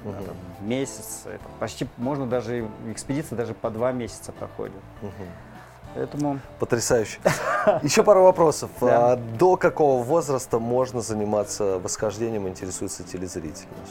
да, 0.04 0.12
там, 0.12 0.68
месяц. 0.68 1.24
Это 1.26 1.44
почти 1.60 1.88
можно 1.98 2.26
даже, 2.26 2.68
экспедиция 2.90 3.36
даже 3.36 3.54
по 3.54 3.70
два 3.70 3.92
месяца 3.92 4.32
проходит. 4.32 4.82
Мгм. 5.02 5.12
Поэтому 5.96 6.40
Потрясающе. 6.60 7.20
Еще 7.84 8.04
пару 8.04 8.24
вопросов. 8.24 8.72
Да. 8.82 9.14
А 9.14 9.16
До 9.16 9.58
какого 9.58 10.02
возраста 10.04 10.60
можно 10.60 11.02
заниматься 11.02 11.80
восхождением, 11.80 12.48
интересуется 12.48 13.04
телезритель 13.04 13.68
наш? 13.80 13.90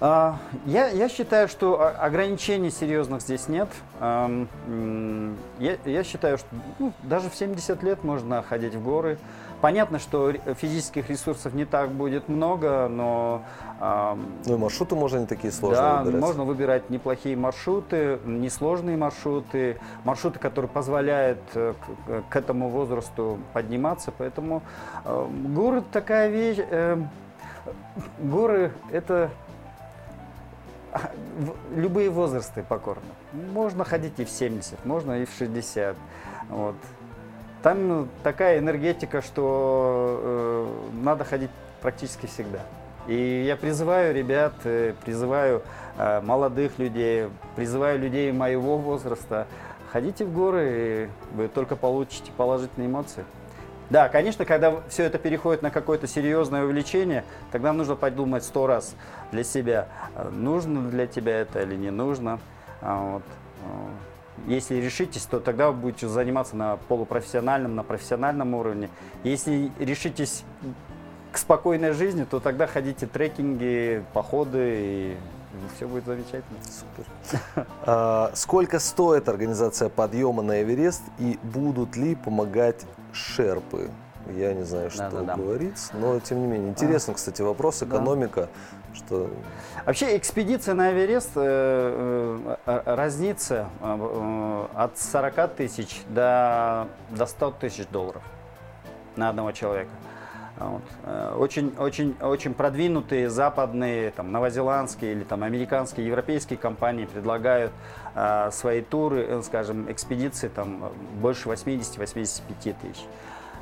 А, 0.00 0.36
Я, 0.66 0.88
я 0.88 1.08
считаю, 1.08 1.48
что 1.48 1.94
ограничений 1.98 2.70
серьезных 2.70 3.22
здесь 3.22 3.48
нет. 3.48 3.68
Я, 4.00 5.76
я 5.84 6.04
считаю, 6.04 6.38
что 6.38 6.48
ну, 6.78 6.92
даже 7.02 7.30
в 7.30 7.34
70 7.34 7.82
лет 7.82 8.04
можно 8.04 8.42
ходить 8.42 8.74
в 8.74 8.82
горы. 8.82 9.18
Понятно, 9.62 9.98
что 9.98 10.32
физических 10.32 11.08
ресурсов 11.08 11.54
не 11.54 11.64
так 11.64 11.90
будет 11.90 12.28
много, 12.28 12.88
но 12.88 13.40
Ну 13.80 14.54
и 14.54 14.58
маршруты 14.58 14.94
можно 14.96 15.20
не 15.20 15.26
такие 15.26 15.50
сложные 15.50 15.80
да, 15.82 16.02
выбирать. 16.02 16.20
можно 16.20 16.44
выбирать 16.44 16.90
неплохие 16.90 17.36
маршруты, 17.38 18.18
несложные 18.26 18.98
маршруты, 18.98 19.78
маршруты, 20.04 20.38
которые 20.38 20.68
позволяют 20.68 21.38
э, 21.54 21.72
к, 22.28 22.36
этому 22.36 22.68
возрасту 22.68 23.38
подниматься. 23.54 24.12
Поэтому 24.16 24.60
горы 25.06 25.82
такая 25.90 26.28
вещь. 26.28 26.58
э, 26.58 27.02
горы 28.18 28.72
это 28.90 29.30
любые 31.74 32.10
возрасты 32.10 32.62
покорны. 32.62 33.02
Можно 33.32 33.84
ходить 33.84 34.18
и 34.18 34.24
в 34.24 34.30
70, 34.30 34.84
можно 34.84 35.22
и 35.22 35.24
в 35.24 35.30
60. 35.38 35.96
Вот. 36.48 36.76
Там 37.62 37.88
ну, 37.88 38.08
такая 38.22 38.58
энергетика, 38.58 39.22
что 39.22 40.20
э, 40.22 41.02
надо 41.02 41.24
ходить 41.24 41.50
практически 41.82 42.26
всегда. 42.26 42.60
И 43.06 43.44
я 43.46 43.56
призываю 43.56 44.14
ребят, 44.14 44.54
э, 44.64 44.94
призываю 45.04 45.62
э, 45.98 46.20
молодых 46.20 46.78
людей, 46.78 47.28
призываю 47.56 47.98
людей 47.98 48.30
моего 48.32 48.78
возраста, 48.78 49.46
ходите 49.90 50.24
в 50.24 50.32
горы, 50.32 50.68
и 50.70 51.08
вы 51.34 51.48
только 51.48 51.76
получите 51.76 52.30
положительные 52.36 52.88
эмоции. 52.88 53.24
Да, 53.88 54.08
конечно, 54.08 54.44
когда 54.44 54.80
все 54.88 55.04
это 55.04 55.18
переходит 55.18 55.62
на 55.62 55.70
какое-то 55.70 56.06
серьезное 56.08 56.64
увлечение, 56.64 57.24
тогда 57.52 57.72
нужно 57.72 57.94
подумать 57.94 58.42
сто 58.42 58.66
раз 58.66 58.96
для 59.30 59.44
себя, 59.44 59.88
нужно 60.32 60.90
для 60.90 61.06
тебя 61.06 61.40
это 61.40 61.62
или 61.62 61.76
не 61.76 61.90
нужно. 61.90 62.40
А 62.80 63.12
вот, 63.12 63.22
э, 63.62 64.48
Если 64.48 64.74
решитесь, 64.76 65.22
то 65.22 65.40
тогда 65.40 65.68
вы 65.70 65.74
будете 65.74 66.08
заниматься 66.08 66.56
на 66.56 66.76
полупрофессиональном, 66.88 67.74
на 67.74 67.82
профессиональном 67.82 68.54
уровне. 68.54 68.90
Если 69.24 69.70
решитесь 69.78 70.44
к 71.32 71.38
спокойной 71.38 71.92
жизни, 71.92 72.24
то 72.24 72.38
тогда 72.38 72.66
ходите 72.66 73.06
трекинги, 73.06 74.04
походы, 74.12 74.58
и 74.60 75.16
все 75.76 75.86
будет 75.86 76.04
замечательно. 76.06 76.58
Супер. 76.64 77.66
А, 77.86 78.30
Сколько 78.34 78.78
стоит 78.78 79.28
организация 79.28 79.88
подъема 79.88 80.42
на 80.42 80.62
Эверест 80.62 81.02
и 81.18 81.38
будут 81.42 81.96
ли 81.96 82.14
помогать 82.14 82.84
шерпы? 83.12 83.90
Я 84.34 84.54
не 84.54 84.64
знаю, 84.64 84.90
что 84.90 85.08
Да-да-да. 85.08 85.36
говорить, 85.36 85.78
но 85.92 86.18
тем 86.18 86.40
не 86.40 86.46
менее. 86.48 86.70
Интересно, 86.70 87.14
кстати, 87.14 87.42
вопрос, 87.42 87.78
Да. 87.78 87.86
экономика, 87.86 88.48
что 88.92 89.30
Вообще 89.84 90.16
экспедиция 90.16 90.74
на 90.74 90.90
Эверест 90.92 91.30
э, 91.36 92.56
э, 92.66 92.80
разнится 92.86 93.68
э, 93.80 93.98
э, 94.00 94.66
от 94.74 94.98
40 94.98 95.54
тысяч 95.54 96.02
до, 96.08 96.88
до 97.10 97.26
100 97.26 97.50
тысяч 97.52 97.86
долларов 97.86 98.22
на 99.14 99.28
одного 99.28 99.52
человека. 99.52 99.90
Вот. 100.58 100.82
Э, 101.04 101.34
Очень, 101.38 101.74
очень, 101.78 102.16
очень 102.20 102.54
продвинутые 102.54 103.28
западные, 103.28 104.10
там, 104.10 104.32
новозеландские 104.32 105.12
или 105.12 105.24
там, 105.24 105.42
американские, 105.42 106.06
европейские 106.06 106.58
компании 106.58 107.04
предлагают 107.04 107.72
э, 108.14 108.50
свои 108.52 108.80
туры, 108.80 109.22
э, 109.28 109.42
скажем, 109.42 109.90
экспедиции 109.90 110.48
там, 110.48 110.90
больше 111.20 111.48
80-85 111.48 112.40
тысяч. 112.58 113.04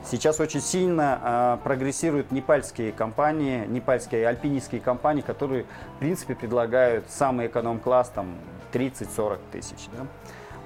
Сейчас 0.05 0.39
очень 0.39 0.61
сильно 0.61 1.19
э, 1.23 1.65
прогрессируют 1.65 2.31
непальские 2.31 2.93
компании, 2.93 3.67
непальские 3.67 4.29
альпинистские 4.29 4.81
компании, 4.81 5.23
которые, 5.23 5.65
в 5.97 5.99
принципе, 5.99 6.35
предлагают 6.35 7.11
самый 7.11 7.47
эконом-класс 7.47 8.13
там 8.15 8.37
30-40 8.73 9.39
тысяч. 9.51 9.89
Да? 9.97 10.07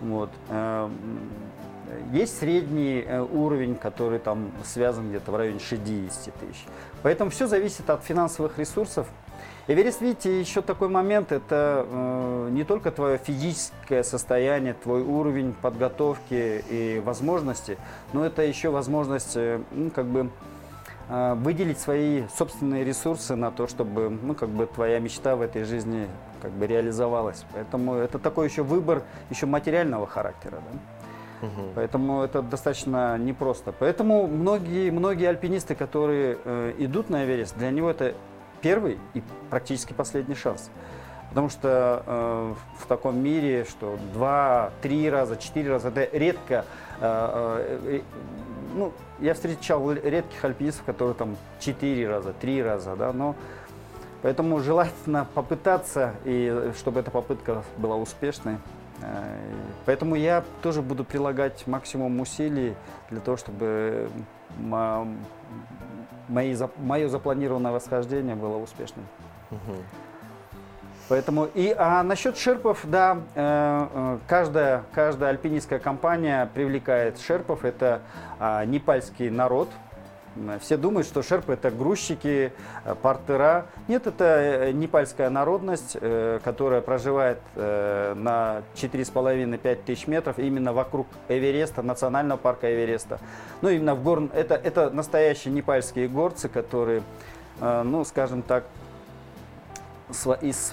Вот. 0.03 0.31
Э, 0.49 0.91
Есть 2.13 2.39
средний 2.39 3.05
э, 3.07 3.21
уровень, 3.21 3.75
который 3.75 4.19
там 4.19 4.51
связан 4.65 5.09
где-то 5.09 5.31
в 5.31 5.37
районе 5.37 5.61
60 5.61 6.35
тысяч. 6.35 6.65
Поэтому 7.03 7.31
все 7.31 7.47
зависит 7.47 7.89
от 7.91 8.05
финансовых 8.05 8.59
ресурсов. 8.59 9.07
Эверест, 9.71 10.01
видите, 10.01 10.41
еще 10.41 10.63
такой 10.63 10.89
момент, 10.89 11.31
это 11.31 11.85
э, 11.87 12.49
не 12.53 12.65
только 12.65 12.91
твое 12.91 13.19
физическое 13.19 14.03
состояние, 14.03 14.73
твой 14.73 15.03
уровень 15.03 15.53
подготовки 15.53 16.65
и 16.71 17.03
возможности, 17.05 17.77
но 18.15 18.25
это 18.25 18.41
еще 18.41 18.71
возможность, 18.71 19.37
э, 19.37 19.61
ну, 19.73 19.91
как 19.91 20.07
бы, 20.07 20.31
э, 21.11 21.35
выделить 21.35 21.79
свои 21.79 22.23
собственные 22.35 22.83
ресурсы 22.83 23.37
на 23.37 23.51
то, 23.51 23.67
чтобы, 23.67 24.09
ну, 24.09 24.35
как 24.35 24.49
бы, 24.49 24.65
твоя 24.65 25.01
мечта 25.01 25.37
в 25.37 25.43
этой 25.43 25.65
жизни, 25.65 26.09
как 26.41 26.53
бы, 26.53 26.67
реализовалась. 26.67 27.45
Поэтому 27.53 27.97
это 27.97 28.19
такой 28.19 28.49
еще 28.49 28.63
выбор, 28.63 29.03
еще 29.29 29.45
материального 29.45 30.07
характера, 30.07 30.63
да? 30.73 30.98
Поэтому 31.75 32.23
это 32.23 32.43
достаточно 32.43 33.17
непросто. 33.19 33.73
Поэтому 33.79 34.27
многие, 34.27 34.91
многие 34.91 35.29
альпинисты, 35.29 35.75
которые 35.75 36.39
э, 36.45 36.75
идут 36.79 37.11
на 37.11 37.25
Эверест, 37.25 37.57
для 37.57 37.71
него 37.71 37.91
это 37.91 38.15
первый 38.61 38.99
и 39.15 39.23
практически 39.51 39.93
последний 39.93 40.35
шанс. 40.35 40.71
Потому 41.31 41.51
что 41.51 42.03
э, 42.07 42.55
в 42.79 42.87
таком 42.87 43.19
мире, 43.23 43.67
что 43.69 43.99
два, 44.15 44.71
три 44.83 45.09
раза, 45.11 45.37
четыре 45.37 45.71
раза, 45.71 45.89
это 45.89 46.09
редко. 46.17 46.65
э, 47.01 47.79
э, 47.91 47.97
э, 47.97 48.01
ну, 48.75 48.93
я 49.21 49.35
встречал 49.35 49.93
редких 49.93 50.45
альпинистов, 50.45 50.85
которые 50.85 51.15
там 51.15 51.37
четыре 51.61 52.09
раза, 52.09 52.33
три 52.33 52.63
раза, 52.63 52.97
да, 52.97 53.13
но 53.13 53.35
поэтому 54.23 54.61
желательно 54.61 55.27
попытаться, 55.35 56.15
и 56.25 56.73
чтобы 56.79 57.01
эта 57.01 57.11
попытка 57.11 57.63
была 57.77 57.97
успешной. 57.97 58.59
Э, 59.03 59.39
Поэтому 59.87 60.17
я 60.17 60.45
тоже 60.63 60.83
буду 60.83 61.03
прилагать 61.03 61.67
максимум 61.67 62.21
усилий 62.21 62.75
для 63.11 63.21
того, 63.21 63.39
чтобы 63.39 64.11
мои, 64.59 65.07
мое 66.77 67.09
запланированное 67.09 67.73
восхождение 67.73 68.35
было 68.35 68.59
успешным. 68.59 69.07
Поэтому 71.09 71.47
и 71.55 71.75
а 71.77 72.03
насчет 72.03 72.37
шерпов, 72.37 72.81
да, 72.85 73.19
э, 73.35 73.87
э, 73.95 74.19
каждая, 74.27 74.85
каждая 74.95 75.31
альпинистская 75.31 75.79
компания 75.79 76.51
привлекает 76.53 77.19
шерпов. 77.19 77.65
Это 77.65 78.03
а, 78.39 78.67
непальский 78.67 79.31
народ. 79.31 79.71
Все 80.61 80.77
думают, 80.77 81.07
что 81.07 81.23
шерпы 81.23 81.55
это 81.55 81.71
грузчики, 81.71 82.53
э, 82.85 82.95
портера. 83.01 83.67
Нет, 83.89 84.07
это 84.07 84.25
э, 84.25 84.73
непальская 84.73 85.31
народность, 85.31 85.97
э, 86.01 86.41
которая 86.45 86.81
проживает 86.81 87.39
на 87.55 88.63
4,5-5 88.75 89.83
тысяч 89.85 90.07
метров 90.07 90.39
именно 90.39 90.73
вокруг 90.73 91.07
Эвереста, 91.29 91.83
национального 91.83 92.39
парка 92.39 92.73
Эвереста. 92.73 93.19
Ну, 93.63 93.69
именно 93.69 93.95
в 93.95 94.03
гор... 94.03 94.29
это, 94.35 94.55
это 94.55 94.91
настоящие 94.91 95.53
непальские 95.53 96.09
горцы, 96.09 96.49
которые, 96.49 97.03
ну, 97.61 98.05
скажем 98.05 98.43
так, 98.43 98.65
из 100.41 100.73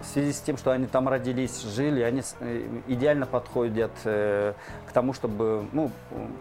в 0.00 0.04
связи 0.04 0.32
с 0.32 0.40
тем, 0.40 0.56
что 0.56 0.70
они 0.70 0.86
там 0.86 1.08
родились, 1.08 1.62
жили, 1.62 2.02
они 2.02 2.22
э, 2.40 2.80
идеально 2.86 3.26
подходят 3.26 3.92
э, 4.04 4.54
к 4.86 4.92
тому, 4.92 5.12
чтобы 5.12 5.66
ну, 5.72 5.90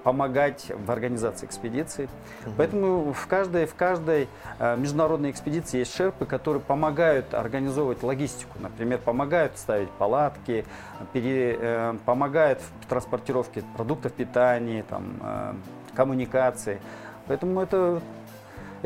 помогать 0.04 0.68
в 0.70 0.92
организации 0.92 1.46
экспедиции. 1.46 2.10
Поэтому 2.58 3.14
в 3.14 3.28
каждой, 3.28 3.66
в 3.66 3.76
каждой 3.76 4.28
э, 4.60 4.78
международной 4.78 5.32
экспедиции 5.32 5.80
есть 5.80 5.96
шерпы, 5.96 6.26
которые 6.26 6.62
помогают 6.62 7.34
организовывать 7.34 8.04
логистику. 8.04 8.58
Например, 8.60 9.00
помогают 9.00 9.58
ставить 9.58 9.90
палатки, 9.92 10.66
пере- 11.14 11.98
помогают 12.06 12.62
в 12.82 12.88
транспортировке 12.88 13.64
продуктов 13.76 14.14
питания, 14.14 14.84
там, 14.88 15.58
коммуникации. 15.94 16.80
Поэтому 17.28 17.62
это 17.62 18.02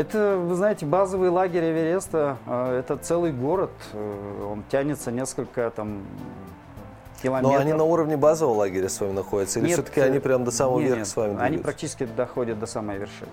это, 0.02 0.38
вы 0.38 0.56
знаете, 0.56 0.86
базовый 0.86 1.30
лагерь 1.30 1.64
Эвереста, 1.64 2.38
э, 2.46 2.80
это 2.80 2.98
целый 2.98 3.32
город, 3.32 3.72
э, 3.94 4.48
он 4.50 4.64
тянется 4.70 5.12
несколько 5.12 5.72
там 5.72 6.00
Но 6.00 7.22
километров. 7.22 7.62
они 7.62 7.74
на 7.74 7.84
уровне 7.84 8.18
базового 8.18 8.56
лагеря 8.56 8.90
с 8.90 9.00
вами 9.00 9.14
находятся? 9.14 9.60
Или 9.60 9.72
все-таки 9.74 10.00
э, 10.00 10.06
они 10.06 10.20
прям 10.20 10.44
до 10.44 10.52
самого 10.52 10.80
нет, 10.80 10.88
верха 10.88 11.00
нет, 11.00 11.08
с 11.08 11.16
вами 11.16 11.30
Они 11.30 11.38
двигаются? 11.38 11.64
практически 11.64 12.06
доходят 12.06 12.60
до 12.60 12.66
самой 12.66 12.98
вершины. 12.98 13.32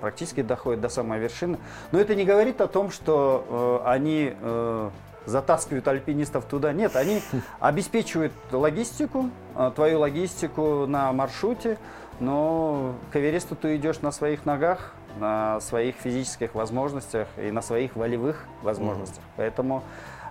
Практически 0.00 0.42
доходят 0.42 0.80
до 0.80 0.88
самой 0.88 1.18
вершины. 1.18 1.58
Но 1.90 1.98
это 1.98 2.14
не 2.14 2.24
говорит 2.24 2.60
о 2.60 2.68
том, 2.68 2.90
что 2.90 3.80
э, 3.84 3.88
они 3.90 4.34
э, 4.40 4.90
затаскивают 5.26 5.86
альпинистов 5.88 6.44
туда. 6.44 6.72
Нет, 6.72 6.96
они 6.96 7.20
обеспечивают 7.60 8.32
логистику, 8.52 9.30
э, 9.56 9.72
твою 9.74 10.00
логистику 10.00 10.86
на 10.86 11.12
маршруте, 11.12 11.78
но 12.20 12.94
к 13.12 13.16
Эвересту 13.16 13.56
ты 13.56 13.76
идешь 13.76 14.00
на 14.00 14.12
своих 14.12 14.44
ногах, 14.44 14.94
на 15.16 15.60
своих 15.60 15.96
физических 15.96 16.54
возможностях 16.54 17.28
и 17.36 17.50
на 17.50 17.62
своих 17.62 17.96
волевых 17.96 18.44
возможностях. 18.62 19.22
Поэтому 19.36 19.82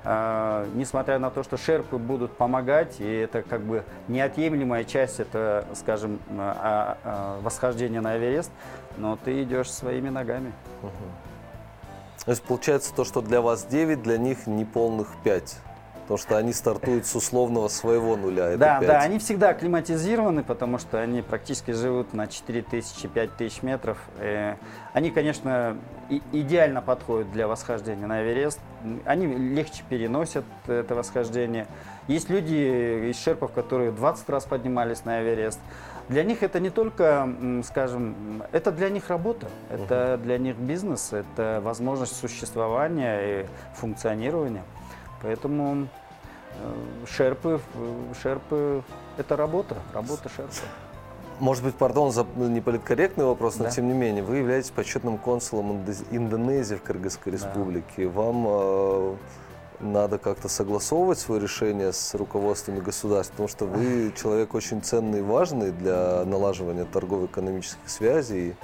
э, 0.04 0.68
несмотря 0.76 1.20
на 1.20 1.30
то, 1.30 1.44
что 1.44 1.58
шерпы 1.58 1.98
будут 1.98 2.32
помогать, 2.38 3.00
и 3.00 3.12
это 3.12 3.42
как 3.42 3.62
бы 3.62 3.84
неотъемлемая 4.08 4.84
часть, 4.84 5.20
это, 5.20 5.66
скажем, 5.76 6.20
э, 6.30 6.36
а- 6.38 6.98
а, 7.04 7.42
восхождение 7.42 8.02
на 8.02 8.18
Эверест, 8.18 8.52
но 8.98 9.18
ты 9.18 9.44
идешь 9.44 9.72
своими 9.72 10.10
ногами. 10.10 10.52
То 12.26 12.32
есть 12.32 12.44
получается 12.44 12.94
то, 12.94 13.06
что 13.06 13.22
для 13.22 13.42
вас 13.42 13.66
9, 13.66 14.02
для 14.04 14.18
них 14.18 14.48
не 14.48 14.66
полных 14.66 15.16
5. 15.24 15.60
Потому 16.08 16.20
что 16.20 16.38
они 16.38 16.54
стартуют 16.54 17.06
с 17.06 17.14
условного 17.16 17.68
своего 17.68 18.16
нуля. 18.16 18.52
Это 18.52 18.58
Да, 18.60 18.80
5. 18.80 18.88
да, 18.88 19.00
они 19.02 19.20
всегда 19.20 19.50
акклиматизированы, 19.50 20.42
потому 20.42 20.78
что 20.78 21.02
они 21.02 21.22
практически 21.22 21.72
живут 21.72 22.14
на 22.14 22.28
4000-5000 22.28 23.60
метров. 23.66 23.98
Э, 24.20 24.56
Они, 24.94 25.12
конечно, 25.12 25.76
и- 26.10 26.22
идеально 26.32 26.82
подходят 26.82 27.30
для 27.34 27.48
восхождения 27.50 28.08
на 28.08 28.24
Эверест. 28.24 28.60
Они 29.06 29.28
легче 29.28 29.84
переносят 29.90 30.46
это 30.66 30.96
восхождение. 30.96 31.68
Есть 32.08 32.30
люди 32.30 33.10
из 33.12 33.20
шерпов, 33.22 33.52
которые 33.52 33.92
20 33.92 34.30
раз 34.30 34.46
поднимались 34.46 35.04
на 35.04 35.22
Эверест. 35.22 35.60
Для 36.08 36.24
них 36.24 36.42
это 36.42 36.62
не 36.62 36.70
только, 36.70 37.28
скажем, 37.66 38.42
это 38.54 38.72
для 38.72 38.90
них 38.90 39.10
работа, 39.10 39.48
это 39.70 40.18
для 40.24 40.38
них 40.38 40.56
бизнес, 40.56 41.12
это 41.12 41.60
возможность 41.62 42.16
существования 42.18 43.42
и 43.42 43.46
функционирования. 43.76 44.64
Поэтому 45.22 45.88
э, 46.62 47.06
шерпы, 47.08 47.60
э, 47.76 48.14
шерпы– 48.22 48.84
это 49.18 49.36
работа, 49.36 49.76
работа 49.94 50.30
шерпа. 50.30 50.54
Может 51.40 51.64
быть, 51.64 51.76
пардон 51.76 52.12
за 52.12 52.26
неполиткорректный 52.36 53.26
вопрос, 53.26 53.58
но 53.58 53.66
Да. 53.66 53.70
тем 53.72 53.88
не 53.88 53.94
менее, 53.94 54.24
вы 54.24 54.38
являетесь 54.38 54.72
почетным 54.72 55.18
консулом 55.20 55.84
Индонезии 56.12 56.76
в 56.76 56.82
Кыргызской 56.82 57.32
Да. 57.32 57.38
республике. 57.38 58.08
Вам 58.08 58.46
э, 58.48 59.16
надо 59.82 60.18
как-то 60.18 60.50
согласовывать 60.50 61.20
свое 61.20 61.40
решение 61.40 61.94
с 61.94 62.16
руководствами 62.16 62.80
государств, 62.80 63.34
потому 63.34 63.48
что 63.50 63.66
вы 63.66 64.12
человек 64.20 64.56
очень 64.56 64.82
ценный 64.82 65.20
и 65.20 65.22
важный 65.22 65.72
для 65.72 66.26
налаживания 66.26 66.86
торгово-экономических 66.86 67.88
связей. 67.88 68.56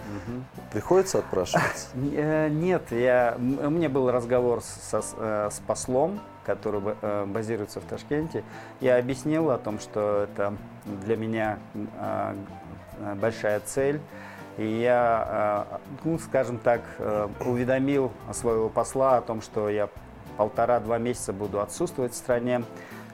Приходится 0.71 1.19
отпрашиваться? 1.19 1.87
Э, 1.93 2.49
Нет, 2.49 2.91
я, 2.91 3.35
м- 3.37 3.71
мне 3.75 3.87
был 3.89 4.09
разговор 4.09 4.61
со- 4.63 5.03
с 5.51 5.59
послом, 5.67 6.19
который 6.45 6.82
э, 7.01 7.25
базируется 7.25 7.79
в 7.79 7.86
Ташкенте. 7.86 8.43
Я 8.79 8.97
объяснил 8.97 9.49
о 9.51 9.58
том, 9.58 9.79
что 9.79 10.27
это 10.29 10.56
для 10.86 11.17
меня 11.17 11.60
э, 11.73 12.36
большая 13.15 13.60
цель. 13.62 13.99
И 14.58 14.65
я, 14.65 15.67
э, 15.71 15.77
ну, 16.03 16.19
скажем 16.19 16.58
так, 16.60 16.82
уведомил 17.39 18.12
своего 18.32 18.69
посла 18.69 19.17
о 19.17 19.21
том, 19.21 19.41
что 19.41 19.69
я 19.69 19.89
полтора-два 20.38 20.97
месяца 20.97 21.34
буду 21.34 21.60
отсутствовать 21.60 22.13
в 22.13 22.17
стране, 22.17 22.63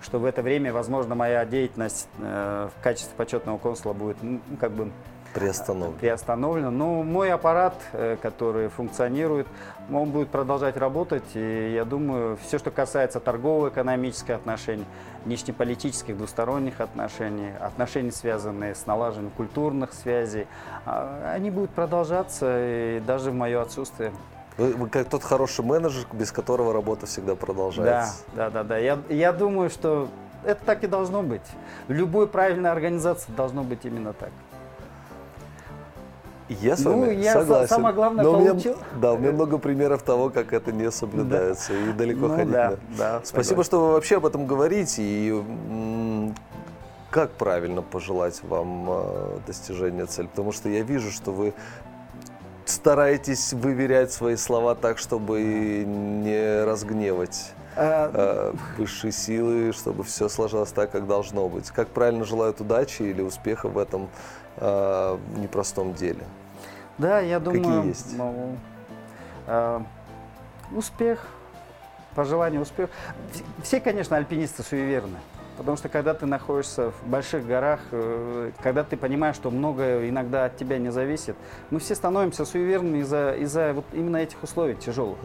что 0.02 0.20
в 0.20 0.26
это 0.26 0.42
время, 0.42 0.72
возможно, 0.74 1.16
моя 1.16 1.46
деятельность 1.46 2.08
в 2.18 2.72
качестве 2.82 3.14
почетного 3.18 3.58
консула 3.58 3.94
будет 3.94 4.18
ну, 4.22 4.40
как 4.60 4.72
бы 4.72 4.92
Приостановлен. 5.34 5.94
приостановлено. 6.00 6.72
Но 6.72 7.04
мой 7.04 7.32
аппарат, 7.32 7.76
э, 7.94 8.18
который 8.22 8.70
функционирует, 8.70 9.48
он 9.92 10.10
будет 10.10 10.30
продолжать 10.30 10.78
работать. 10.78 11.24
И 11.36 11.74
я 11.74 11.86
думаю, 11.86 12.38
все, 12.46 12.58
что 12.58 12.72
касается 12.72 13.20
торгово-экономических 13.20 14.36
отношений, 14.36 14.86
внешнеполитических 15.26 16.18
двусторонних 16.18 16.82
отношений, 16.82 17.52
отношений, 17.60 18.12
связанные 18.12 18.76
с 18.76 18.86
налаживанием 18.86 19.32
культурных 19.36 19.94
связей, 19.94 20.48
а, 20.86 21.34
они 21.36 21.52
будут 21.52 21.72
продолжаться 21.72 22.46
и 22.58 23.00
даже 23.06 23.32
в 23.32 23.36
мое 23.36 23.62
отсутствие. 23.62 24.12
Вы, 24.58 24.74
вы 24.74 24.90
как 24.90 25.08
тот 25.10 25.24
хороший 25.24 25.64
менеджер, 25.64 26.06
без 26.12 26.32
которого 26.32 26.74
работа 26.74 27.06
всегда 27.06 27.34
Да, 27.34 27.36
продолжается. 27.38 28.24
да, 28.36 28.50
да, 28.50 28.64
да. 28.64 28.78
Я, 28.78 29.00
я 29.10 29.32
думаю, 29.32 29.70
что 29.70 30.10
это 30.44 30.64
так 30.66 30.84
и 30.84 30.88
должно 30.88 31.22
быть. 31.24 31.42
В 31.88 31.92
любой 31.94 32.28
правильной 32.28 32.70
организации 32.72 33.32
должно 33.32 33.64
быть 33.64 33.86
именно 33.86 34.14
так. 34.14 34.32
Я 36.50 36.76
с 36.76 36.80
Ну, 36.84 37.00
вами 37.00 37.14
я 37.14 37.34
са- 37.36 37.40
согласен. 37.42 37.68
самое 37.68 37.96
главное 37.96 38.24
Но 38.24 38.32
у 38.34 38.40
меня- 38.40 38.50
получил. 38.52 38.76
да, 39.00 39.14
у 39.14 39.18
меня 39.20 39.32
много 39.32 39.60
примеров 39.60 40.02
того, 40.02 40.30
как 40.32 40.52
это 40.52 40.72
не 40.72 40.90
соблюдается. 40.92 41.74
И 41.74 41.92
далеко 41.94 42.28
Ну 42.28 42.36
ходить 42.36 42.52
да, 42.52 42.64
надо. 42.72 42.80
да, 42.98 43.22
Спасибо, 43.24 43.44
согласен. 43.44 43.64
что 43.70 43.80
вы 43.86 43.92
вообще 43.94 44.18
об 44.18 44.26
этом 44.26 44.48
говорите. 44.48 45.02
И 45.04 46.34
как 47.12 47.32
правильно 47.32 47.82
пожелать 47.84 48.42
вам 48.44 48.86
э, 48.90 49.38
достижения 49.48 50.06
цели? 50.08 50.26
Потому 50.28 50.52
что 50.52 50.70
я 50.70 50.82
вижу, 50.82 51.12
что 51.12 51.32
вы 51.32 51.54
стараетесь 52.66 53.54
выверять 53.54 54.12
свои 54.12 54.36
слова 54.36 54.74
так, 54.76 54.98
чтобы 54.98 55.42
не 55.42 56.64
разгневать 56.66 57.52
А, 57.76 58.12
э, 58.14 58.54
высшие 58.78 59.12
силы, 59.12 59.72
чтобы 59.72 60.04
все 60.04 60.28
сложилось 60.30 60.72
так, 60.72 60.92
как 60.92 61.08
должно 61.08 61.48
быть. 61.48 61.70
Как 61.70 61.88
правильно 61.90 62.26
желают 62.26 62.60
удачи 62.60 63.04
или 63.04 63.22
успеха 63.22 63.70
в 63.70 63.78
этом 63.78 64.10
э, 64.58 65.18
непростом 65.38 65.94
деле? 65.94 66.24
Да, 67.00 67.20
я 67.22 67.40
Какие 67.40 67.62
думаю, 67.62 67.88
есть? 67.88 68.16
ну, 68.18 68.56
э, 69.48 69.80
успех, 70.72 71.26
пожелание 72.14 72.62
успеха. 72.62 72.92
Вс- 73.34 73.44
Все, 73.64 73.80
конечно, 73.80 74.18
альпинисты 74.18 74.64
суеверны. 74.64 75.18
Потому 75.58 75.76
что 75.76 75.90
когда 75.90 76.14
ты 76.14 76.26
находишься 76.26 76.92
в 76.92 77.08
больших 77.08 77.46
горах, 77.46 77.80
э, 77.92 78.52
когда 78.62 78.84
ты 78.84 78.96
понимаешь, 78.98 79.36
что 79.36 79.50
многое 79.50 80.08
иногда 80.10 80.46
от 80.46 80.58
тебя 80.58 80.78
не 80.78 80.90
зависит, 80.90 81.36
мы 81.70 81.80
все 81.80 81.96
становимся 81.96 82.46
суеверными 82.46 83.00
из-за 83.00 83.32
из 83.34 83.56
вот 83.74 83.86
именно 83.94 84.18
этих 84.18 84.42
условий 84.44 84.76
тяжелых. 84.76 85.18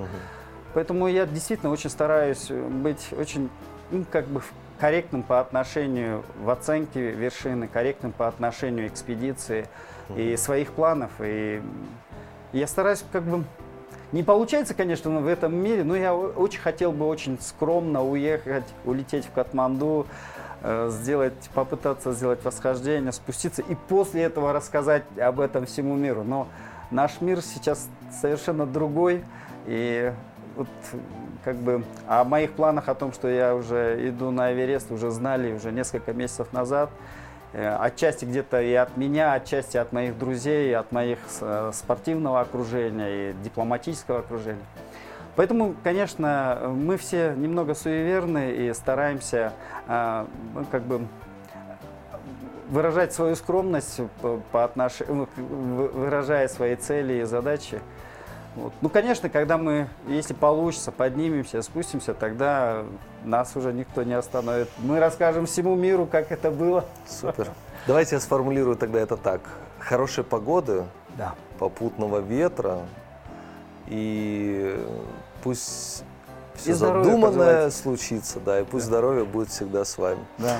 Поэтому 0.74 1.06
я 1.06 1.24
действительно 1.26 1.70
очень 1.70 1.90
стараюсь 1.90 2.46
э, 2.50 2.68
быть 2.68 3.08
очень 3.12 3.48
ну, 3.90 4.04
как 4.10 4.26
бы 4.26 4.42
корректным 4.80 5.22
по 5.22 5.38
отношению 5.40 6.24
в 6.40 6.50
оценке 6.50 7.10
вершины, 7.12 7.68
корректным 7.68 8.10
по 8.10 8.26
отношению 8.26 8.88
экспедиции 8.88 9.68
и 10.16 10.36
своих 10.36 10.72
планов. 10.72 11.10
И 11.20 11.62
я 12.52 12.66
стараюсь 12.66 13.04
как 13.12 13.22
бы... 13.24 13.44
Не 14.12 14.22
получается, 14.22 14.74
конечно, 14.74 15.10
в 15.10 15.26
этом 15.26 15.56
мире, 15.56 15.82
но 15.82 15.96
я 15.96 16.14
очень 16.14 16.60
хотел 16.60 16.92
бы 16.92 17.06
очень 17.06 17.40
скромно 17.40 18.04
уехать, 18.04 18.64
улететь 18.84 19.26
в 19.26 19.32
Катманду, 19.32 20.06
э, 20.62 20.88
сделать, 20.92 21.50
попытаться 21.52 22.12
сделать 22.12 22.44
восхождение, 22.44 23.10
спуститься 23.10 23.62
и 23.62 23.74
после 23.88 24.22
этого 24.22 24.52
рассказать 24.52 25.02
об 25.18 25.40
этом 25.40 25.66
всему 25.66 25.96
миру. 25.96 26.22
Но 26.22 26.46
наш 26.92 27.20
мир 27.20 27.42
сейчас 27.42 27.88
совершенно 28.20 28.66
другой, 28.66 29.24
и 29.66 30.12
вот 30.54 30.68
как 31.44 31.56
бы 31.56 31.84
о 32.06 32.24
моих 32.24 32.52
планах 32.52 32.88
о 32.88 32.94
том, 32.94 33.12
что 33.12 33.28
я 33.28 33.54
уже 33.54 34.08
иду 34.08 34.30
на 34.30 34.52
Эверест, 34.52 34.90
уже 34.92 35.10
знали 35.10 35.52
уже 35.52 35.72
несколько 35.72 36.12
месяцев 36.12 36.52
назад. 36.52 36.90
Э, 37.54 37.76
Отчасти 37.76 38.24
где-то 38.24 38.60
и 38.60 38.74
от 38.74 38.96
меня, 38.96 39.32
отчасти 39.32 39.76
от 39.76 39.92
моих 39.92 40.18
друзей, 40.18 40.74
от 40.76 40.90
моих 40.90 41.18
э, 41.40 41.70
спортивного 41.72 42.40
окружения 42.40 43.30
и 43.30 43.32
дипломатического 43.44 44.18
окружения. 44.18 44.64
Поэтому, 45.36 45.74
конечно, 45.84 46.72
мы 46.74 46.96
все 46.96 47.32
немного 47.36 47.74
суеверны 47.74 48.50
и 48.52 48.72
стараемся 48.74 49.52
э, 49.86 50.26
ну, 50.54 50.64
как 50.70 50.82
бы 50.82 51.06
выражать 52.70 53.12
свою 53.12 53.36
скромность 53.36 54.00
по, 54.20 54.40
отнош- 54.52 55.04
ну, 55.06 55.28
выражая 55.36 56.48
свои 56.48 56.74
цели 56.74 57.14
и 57.14 57.22
задачи. 57.22 57.78
Вот. 58.56 58.72
Ну, 58.80 58.88
конечно, 58.88 59.28
когда 59.28 59.58
мы, 59.58 59.88
если 60.06 60.32
получится, 60.32 60.92
поднимемся, 60.92 61.60
спустимся, 61.62 62.14
тогда 62.14 62.84
нас 63.24 63.56
уже 63.56 63.72
никто 63.72 64.02
не 64.02 64.14
остановит. 64.14 64.68
Мы 64.78 65.00
расскажем 65.00 65.46
всему 65.46 65.74
миру, 65.74 66.06
как 66.06 66.30
это 66.30 66.50
было. 66.50 66.84
Супер. 67.06 67.48
Давайте 67.86 68.16
я 68.16 68.20
сформулирую 68.20 68.76
тогда 68.76 69.00
это 69.00 69.16
так. 69.16 69.40
Хорошая 69.78 70.24
погода, 70.24 70.86
Да. 71.18 71.34
попутного 71.58 72.20
ветра 72.20 72.80
и 73.88 74.82
пусть 75.42 76.04
все 76.54 76.70
И 76.70 76.72
задуманное 76.74 77.70
случится, 77.70 78.40
да, 78.40 78.60
и 78.60 78.64
пусть 78.64 78.86
здоровье 78.86 79.24
будет 79.24 79.48
всегда 79.50 79.84
с 79.84 79.98
вами. 79.98 80.24
Да. 80.38 80.58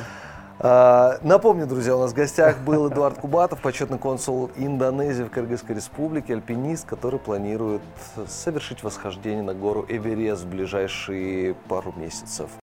А, 0.61 1.19
Напомню, 1.23 1.67
друзья, 1.67 1.97
у 1.97 2.01
нас 2.01 2.13
в 2.13 2.15
гостях 2.15 2.59
был 2.59 2.89
Эдуард 2.89 3.19
Кубатов, 3.19 3.61
почетный 3.61 3.99
консул 3.99 4.51
Индонезии 4.57 5.25
в 5.25 5.31
Кыргызской 5.31 5.75
республике, 5.75 6.35
альпинист, 6.35 6.87
который 6.87 7.19
планирует 7.19 7.83
совершить 8.29 8.83
восхождение 8.83 9.43
на 9.43 9.55
гору 9.55 9.85
Эверест 9.89 10.45
в 10.45 10.49
ближайшие 10.49 11.55
пару 11.69 11.93
месяцев. 11.97 12.51